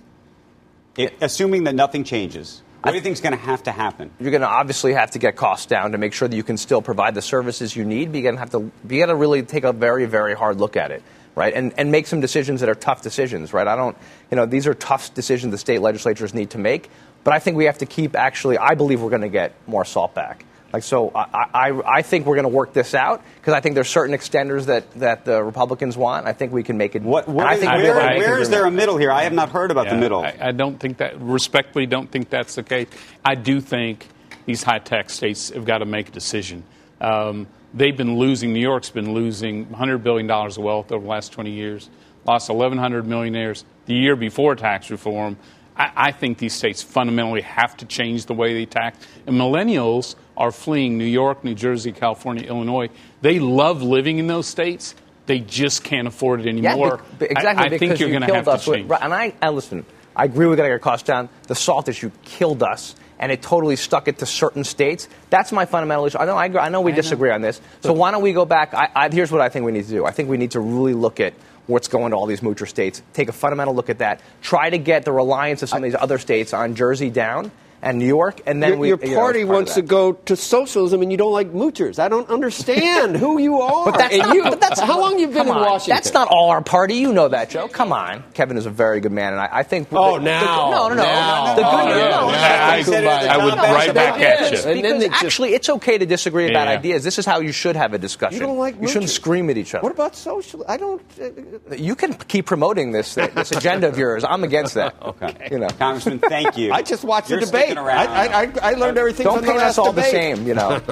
It, 0.96 1.14
assuming 1.20 1.64
that 1.64 1.74
nothing 1.74 2.04
changes, 2.04 2.62
what 2.82 2.92
do 2.92 2.96
you 2.96 3.02
think 3.02 3.14
is 3.14 3.20
going 3.20 3.36
to 3.36 3.44
have 3.44 3.64
to 3.64 3.72
happen? 3.72 4.10
You're 4.20 4.30
going 4.30 4.42
to 4.42 4.48
obviously 4.48 4.92
have 4.92 5.10
to 5.12 5.18
get 5.18 5.34
costs 5.36 5.66
down 5.66 5.92
to 5.92 5.98
make 5.98 6.12
sure 6.12 6.28
that 6.28 6.36
you 6.36 6.44
can 6.44 6.56
still 6.56 6.80
provide 6.80 7.14
the 7.14 7.22
services 7.22 7.74
you 7.74 7.84
need. 7.84 8.12
But 8.12 8.18
you're 8.18 8.22
going 8.32 8.36
to 8.36 8.40
have 8.40 8.50
to, 8.50 8.70
you 8.88 9.00
got 9.00 9.06
to 9.06 9.16
really 9.16 9.42
take 9.42 9.64
a 9.64 9.72
very, 9.72 10.06
very 10.06 10.34
hard 10.34 10.58
look 10.58 10.76
at 10.76 10.92
it, 10.92 11.02
right? 11.34 11.52
And, 11.52 11.74
and 11.76 11.90
make 11.90 12.06
some 12.06 12.20
decisions 12.20 12.60
that 12.60 12.68
are 12.68 12.76
tough 12.76 13.02
decisions, 13.02 13.52
right? 13.52 13.66
I 13.66 13.74
don't, 13.74 13.96
you 14.30 14.36
know, 14.36 14.46
these 14.46 14.66
are 14.68 14.74
tough 14.74 15.12
decisions 15.14 15.50
the 15.50 15.58
state 15.58 15.80
legislatures 15.82 16.32
need 16.32 16.50
to 16.50 16.58
make. 16.58 16.90
But 17.24 17.34
I 17.34 17.38
think 17.38 17.56
we 17.56 17.66
have 17.66 17.78
to 17.78 17.86
keep 17.86 18.16
actually, 18.16 18.58
I 18.58 18.74
believe 18.74 19.00
we're 19.00 19.10
going 19.10 19.22
to 19.22 19.28
get 19.28 19.54
more 19.66 19.84
salt 19.84 20.14
back. 20.14 20.44
Like, 20.72 20.82
so 20.82 21.10
I, 21.14 21.46
I, 21.54 21.96
I 21.98 22.02
think 22.02 22.26
we're 22.26 22.34
going 22.34 22.44
to 22.44 22.54
work 22.54 22.74
this 22.74 22.94
out 22.94 23.22
because 23.36 23.54
I 23.54 23.60
think 23.60 23.74
there's 23.74 23.88
certain 23.88 24.14
extenders 24.14 24.66
that, 24.66 24.90
that 25.00 25.24
the 25.24 25.42
Republicans 25.42 25.96
want. 25.96 26.26
I 26.26 26.34
think 26.34 26.52
we 26.52 26.62
can 26.62 26.76
make 26.76 26.94
it. 26.94 27.02
What, 27.02 27.26
and 27.26 27.40
I 27.40 27.56
think 27.56 27.72
we'll 27.72 27.82
where, 27.82 28.00
able 28.00 28.08
make 28.10 28.18
where 28.18 28.36
an 28.36 28.42
is 28.42 28.50
there 28.50 28.66
a 28.66 28.70
middle 28.70 28.98
here? 28.98 29.10
I 29.10 29.22
have 29.22 29.32
not 29.32 29.48
heard 29.48 29.70
about 29.70 29.88
the 29.88 29.96
middle. 29.96 30.20
I, 30.20 30.36
I 30.38 30.52
don't 30.52 30.78
think 30.78 30.98
that, 30.98 31.18
respectfully, 31.20 31.86
don't 31.86 32.10
think 32.10 32.28
that's 32.28 32.54
the 32.54 32.62
case. 32.62 32.88
I 33.24 33.34
do 33.34 33.62
think 33.62 34.08
these 34.44 34.62
high 34.62 34.78
tax 34.78 35.14
states 35.14 35.48
have 35.50 35.64
got 35.64 35.78
to 35.78 35.86
make 35.86 36.08
a 36.08 36.12
decision. 36.12 36.64
Um, 37.00 37.46
they've 37.72 37.96
been 37.96 38.18
losing, 38.18 38.52
New 38.52 38.60
York's 38.60 38.90
been 38.90 39.14
losing 39.14 39.66
$100 39.66 40.02
billion 40.02 40.30
of 40.30 40.58
wealth 40.58 40.92
over 40.92 41.02
the 41.02 41.10
last 41.10 41.32
20 41.32 41.50
years, 41.50 41.88
lost 42.26 42.50
1,100 42.50 43.06
millionaires 43.06 43.64
the 43.86 43.94
year 43.94 44.16
before 44.16 44.54
tax 44.54 44.90
reform. 44.90 45.38
I, 45.78 45.92
I 45.96 46.12
think 46.12 46.38
these 46.38 46.54
states 46.54 46.82
fundamentally 46.82 47.42
have 47.42 47.76
to 47.78 47.86
change 47.86 48.26
the 48.26 48.34
way 48.34 48.54
they 48.54 48.66
tax. 48.66 48.98
And 49.26 49.36
millennials 49.36 50.16
are 50.36 50.50
fleeing 50.50 50.98
New 50.98 51.04
York, 51.04 51.44
New 51.44 51.54
Jersey, 51.54 51.92
California, 51.92 52.44
Illinois. 52.46 52.88
They 53.22 53.38
love 53.38 53.82
living 53.82 54.18
in 54.18 54.26
those 54.26 54.46
states. 54.46 54.94
They 55.26 55.40
just 55.40 55.84
can't 55.84 56.08
afford 56.08 56.40
it 56.40 56.46
anymore. 56.46 57.02
Yeah, 57.20 57.26
exactly. 57.30 57.64
I, 57.70 57.74
I 57.74 57.78
think 57.78 57.98
you're 57.98 58.08
you 58.08 58.18
going 58.18 58.28
to 58.28 58.34
have 58.34 58.44
to 58.44 58.50
with- 58.52 58.62
change. 58.64 58.88
right, 58.90 59.02
and 59.02 59.12
I, 59.14 59.34
I 59.42 59.50
listen. 59.50 59.84
I 60.16 60.24
agree 60.24 60.46
we 60.46 60.56
got 60.56 60.62
to 60.62 60.68
get 60.68 60.72
our 60.72 60.78
costs 60.80 61.06
down. 61.06 61.28
The 61.46 61.54
salt 61.54 61.88
issue 61.88 62.10
killed 62.24 62.62
us, 62.62 62.96
and 63.20 63.30
it 63.30 63.40
totally 63.40 63.76
stuck 63.76 64.08
it 64.08 64.18
to 64.18 64.26
certain 64.26 64.64
states. 64.64 65.08
That's 65.30 65.52
my 65.52 65.64
fundamental 65.66 66.06
issue. 66.06 66.18
I 66.18 66.24
know. 66.24 66.36
I, 66.36 66.66
I 66.66 66.68
know 66.70 66.80
we 66.80 66.92
disagree 66.92 67.30
on 67.30 67.40
this. 67.40 67.60
So 67.82 67.92
why 67.92 68.10
don't 68.10 68.22
we 68.22 68.32
go 68.32 68.44
back? 68.44 68.74
I, 68.74 68.88
I, 68.96 69.08
here's 69.10 69.30
what 69.30 69.42
I 69.42 69.48
think 69.48 69.64
we 69.64 69.72
need 69.72 69.84
to 69.84 69.90
do. 69.90 70.06
I 70.06 70.10
think 70.10 70.28
we 70.28 70.36
need 70.38 70.52
to 70.52 70.60
really 70.60 70.94
look 70.94 71.20
at 71.20 71.34
what's 71.68 71.86
going 71.86 72.10
to 72.10 72.16
all 72.16 72.26
these 72.26 72.40
moocher 72.40 72.66
states. 72.66 73.00
Take 73.12 73.28
a 73.28 73.32
fundamental 73.32 73.74
look 73.74 73.88
at 73.90 73.98
that. 73.98 74.20
Try 74.42 74.68
to 74.70 74.78
get 74.78 75.04
the 75.04 75.12
reliance 75.12 75.62
of 75.62 75.68
some 75.68 75.78
of 75.78 75.84
these 75.84 75.94
other 75.94 76.18
states 76.18 76.52
on 76.52 76.74
Jersey 76.74 77.10
down 77.10 77.52
and 77.80 78.00
New 78.00 78.06
York, 78.06 78.40
and 78.44 78.60
then 78.60 78.70
your, 78.70 78.78
we. 78.78 78.88
your 78.88 78.98
you 79.04 79.10
know, 79.10 79.16
party 79.20 79.44
part 79.44 79.54
wants 79.54 79.74
to 79.74 79.82
go 79.82 80.14
to 80.14 80.34
socialism, 80.34 81.00
and 81.00 81.12
you 81.12 81.16
don't 81.16 81.30
like 81.32 81.52
moochers. 81.52 82.00
I 82.00 82.08
don't 82.08 82.28
understand 82.28 83.16
who 83.16 83.38
you 83.38 83.60
are. 83.60 83.84
But 83.92 83.98
that's 83.98 84.16
not, 84.16 84.34
you- 84.34 84.42
but 84.42 84.60
that's, 84.60 84.80
how 84.80 84.98
long 85.00 85.20
you've 85.20 85.32
been 85.32 85.46
in 85.46 85.52
on. 85.52 85.60
Washington? 85.60 85.94
That's 85.94 86.12
not 86.12 86.26
all 86.26 86.50
our 86.50 86.60
party. 86.60 86.94
You 86.96 87.12
know 87.12 87.28
that, 87.28 87.50
Joe. 87.50 87.68
Come 87.68 87.92
on. 87.92 88.24
Kevin 88.34 88.56
is 88.56 88.66
a 88.66 88.70
very 88.70 88.98
good 88.98 89.12
man, 89.12 89.32
and 89.32 89.40
I, 89.40 89.48
I 89.52 89.62
think. 89.62 89.86
Oh, 89.92 90.18
the, 90.18 90.24
now. 90.24 90.40
The, 90.42 90.70
no, 90.72 90.88
no, 90.88 90.94
no. 90.94 91.02
Now. 91.04 91.54
The 91.54 91.62
good 91.62 91.68
Oh, 91.70 91.86
news- 91.86 91.96
yeah. 91.98 92.07
No, 92.40 92.48
no, 92.48 92.48
I- 92.48 92.82
no, 92.82 93.00
no, 93.00 93.08
I 93.10 93.44
would 93.44 93.54
no, 93.56 93.62
right 93.62 93.94
back 93.94 94.20
at 94.20 94.52
you. 94.52 94.58
And 94.58 94.84
then 94.84 94.98
Because 94.98 94.98
they 95.00 95.08
just- 95.08 95.24
actually, 95.24 95.54
it's 95.54 95.68
okay 95.68 95.98
to 95.98 96.06
disagree 96.06 96.48
about 96.50 96.68
Yeah. 96.68 96.74
ideas. 96.78 97.04
This 97.04 97.18
is 97.18 97.26
how 97.26 97.40
you 97.40 97.52
should 97.52 97.76
have 97.76 97.92
a 97.94 97.98
discussion. 97.98 98.40
You 98.40 98.46
don't 98.46 98.58
like 98.58 98.76
You 98.80 98.88
shouldn't 98.88 99.10
scream 99.10 99.50
at 99.50 99.56
each 99.56 99.74
other. 99.74 99.82
What 99.82 99.92
about 99.92 100.16
social? 100.16 100.64
I 100.68 100.76
don't. 100.76 101.02
Uh, 101.20 101.74
You 101.76 101.94
can 101.94 102.14
keep 102.14 102.46
promoting 102.46 102.92
this 102.92 103.14
this 103.14 103.50
agenda 103.52 103.88
of 103.88 103.98
yours. 103.98 104.24
I'm 104.24 104.44
against 104.44 104.74
that. 104.74 104.94
Okay. 105.08 105.48
You 105.50 105.58
know. 105.58 105.68
Congressman, 105.78 106.18
thank 106.20 106.56
you. 106.56 106.72
I 106.78 106.82
just 106.82 107.02
watched 107.04 107.30
You're 107.30 107.40
the 107.40 107.46
debate. 107.46 107.76
around. 107.76 108.08
I, 108.08 108.26
I, 108.26 108.42
I, 108.42 108.52
I 108.62 108.72
learned 108.74 108.98
everything 108.98 109.24
Don't 109.24 109.38
from 109.38 109.46
the 109.46 109.54
last 109.54 109.70
us 109.70 109.78
all 109.78 109.92
the 109.92 110.02
same. 110.02 110.46
You 110.46 110.54
know. 110.54 110.80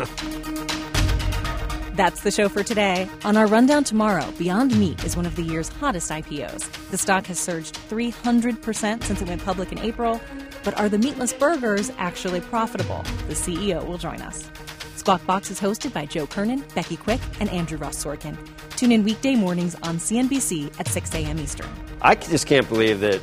That's 1.96 2.20
the 2.22 2.30
show 2.30 2.48
for 2.50 2.62
today. 2.62 3.08
On 3.24 3.38
our 3.38 3.46
rundown 3.46 3.82
tomorrow, 3.82 4.30
Beyond 4.36 4.78
Meat 4.78 5.02
is 5.04 5.16
one 5.16 5.24
of 5.24 5.34
the 5.34 5.42
year's 5.42 5.68
hottest 5.68 6.10
IPOs. 6.10 6.68
The 6.90 6.98
stock 6.98 7.24
has 7.26 7.38
surged 7.38 7.78
300% 7.88 9.02
since 9.02 9.22
it 9.22 9.26
went 9.28 9.42
public 9.42 9.72
in 9.72 9.78
April. 9.78 10.20
But 10.66 10.76
are 10.80 10.88
the 10.88 10.98
meatless 10.98 11.32
burgers 11.32 11.92
actually 11.96 12.40
profitable? 12.40 13.04
The 13.28 13.34
CEO 13.34 13.86
will 13.86 13.98
join 13.98 14.20
us. 14.20 14.50
Squawk 14.96 15.24
Box 15.24 15.48
is 15.48 15.60
hosted 15.60 15.92
by 15.92 16.06
Joe 16.06 16.26
Kernan, 16.26 16.64
Becky 16.74 16.96
Quick, 16.96 17.20
and 17.38 17.48
Andrew 17.50 17.78
Ross 17.78 18.04
Sorkin. 18.04 18.36
Tune 18.70 18.90
in 18.90 19.04
weekday 19.04 19.36
mornings 19.36 19.76
on 19.84 19.98
CNBC 19.98 20.74
at 20.80 20.88
6 20.88 21.14
a.m. 21.14 21.38
Eastern. 21.38 21.68
I 22.02 22.16
just 22.16 22.48
can't 22.48 22.68
believe 22.68 22.98
that 22.98 23.20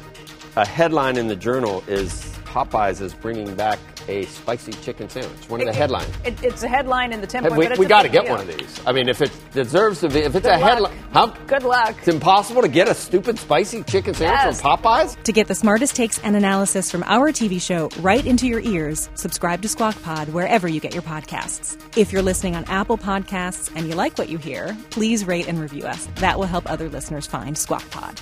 a 0.56 0.66
headline 0.66 1.18
in 1.18 1.28
the 1.28 1.36
journal 1.36 1.84
is 1.86 2.12
Popeyes 2.46 3.02
is 3.02 3.14
bringing 3.14 3.54
back 3.56 3.78
a 4.08 4.26
spicy 4.26 4.72
chicken 4.74 5.08
sandwich. 5.10 5.50
One 5.50 5.62
of 5.62 5.68
the 5.68 5.74
headlines. 5.74 6.10
It, 6.26 6.42
it's 6.44 6.64
a 6.64 6.68
headline 6.68 7.14
in 7.14 7.22
the 7.22 7.28
10 7.28 7.44
Hey, 7.44 7.50
we 7.50 7.68
but 7.68 7.78
we 7.78 7.86
got 7.86 8.04
to 8.04 8.10
get 8.10 8.26
deal. 8.26 8.36
one 8.36 8.48
of 8.50 8.58
these. 8.58 8.82
I 8.86 8.92
mean, 8.92 9.08
if 9.10 9.22
it 9.22 9.32
deserves 9.54 10.02
to 10.02 10.10
be, 10.10 10.20
if 10.20 10.36
it's 10.36 10.46
Good 10.46 10.54
a 10.54 10.58
headline, 10.58 10.98
how 11.14 11.28
Good 11.28 11.64
luck. 11.64 11.96
it's 12.00 12.08
impossible 12.08 12.62
to 12.62 12.68
get 12.68 12.88
a 12.88 12.94
stupid 12.94 13.40
spicy 13.40 13.84
chicken 13.84 14.14
sandwich 14.14 14.40
Yes. 14.44 14.62
from 14.62 14.78
Popeyes. 14.78 15.22
To 15.24 15.32
get 15.32 15.48
the 15.48 15.56
smartest 15.56 15.96
takes 15.96 16.20
and 16.20 16.36
analysis 16.36 16.92
from 16.92 17.04
our 17.04 17.32
TV 17.32 17.62
show 17.62 17.90
right 18.02 18.26
into 18.26 18.48
your 18.48 18.60
ears, 18.62 19.10
subscribe 19.16 19.62
to 19.62 19.70
Squawk 19.70 20.02
Pod 20.04 20.30
wherever 20.30 20.68
you 20.68 20.80
get 20.80 20.94
your 20.94 21.04
podcasts. 21.04 21.78
If 21.98 22.12
you're 22.12 22.22
listening 22.22 22.56
on 22.56 22.66
Apple 22.66 22.98
Podcasts 22.98 23.72
and 23.76 23.88
you 23.88 23.94
like 23.96 24.18
what 24.18 24.30
you 24.30 24.38
hear, 24.38 24.76
please 24.90 25.26
rate 25.26 25.48
and 25.48 25.60
review 25.60 25.84
us. 25.86 26.08
That 26.16 26.38
will 26.38 26.46
help 26.48 26.70
other 26.70 26.90
listeners 26.90 27.26
find 27.28 27.58
Squawk 27.58 27.90
Pod. 27.92 28.20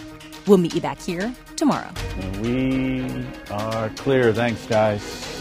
We'll 0.48 0.58
meet 0.58 0.74
you 0.74 0.82
back 0.82 1.00
here 1.00 1.34
tomorrow. 1.56 1.90
We 2.42 3.26
are 3.52 3.90
clear. 3.90 4.34
Thanks, 4.34 4.66
guys. 4.66 5.41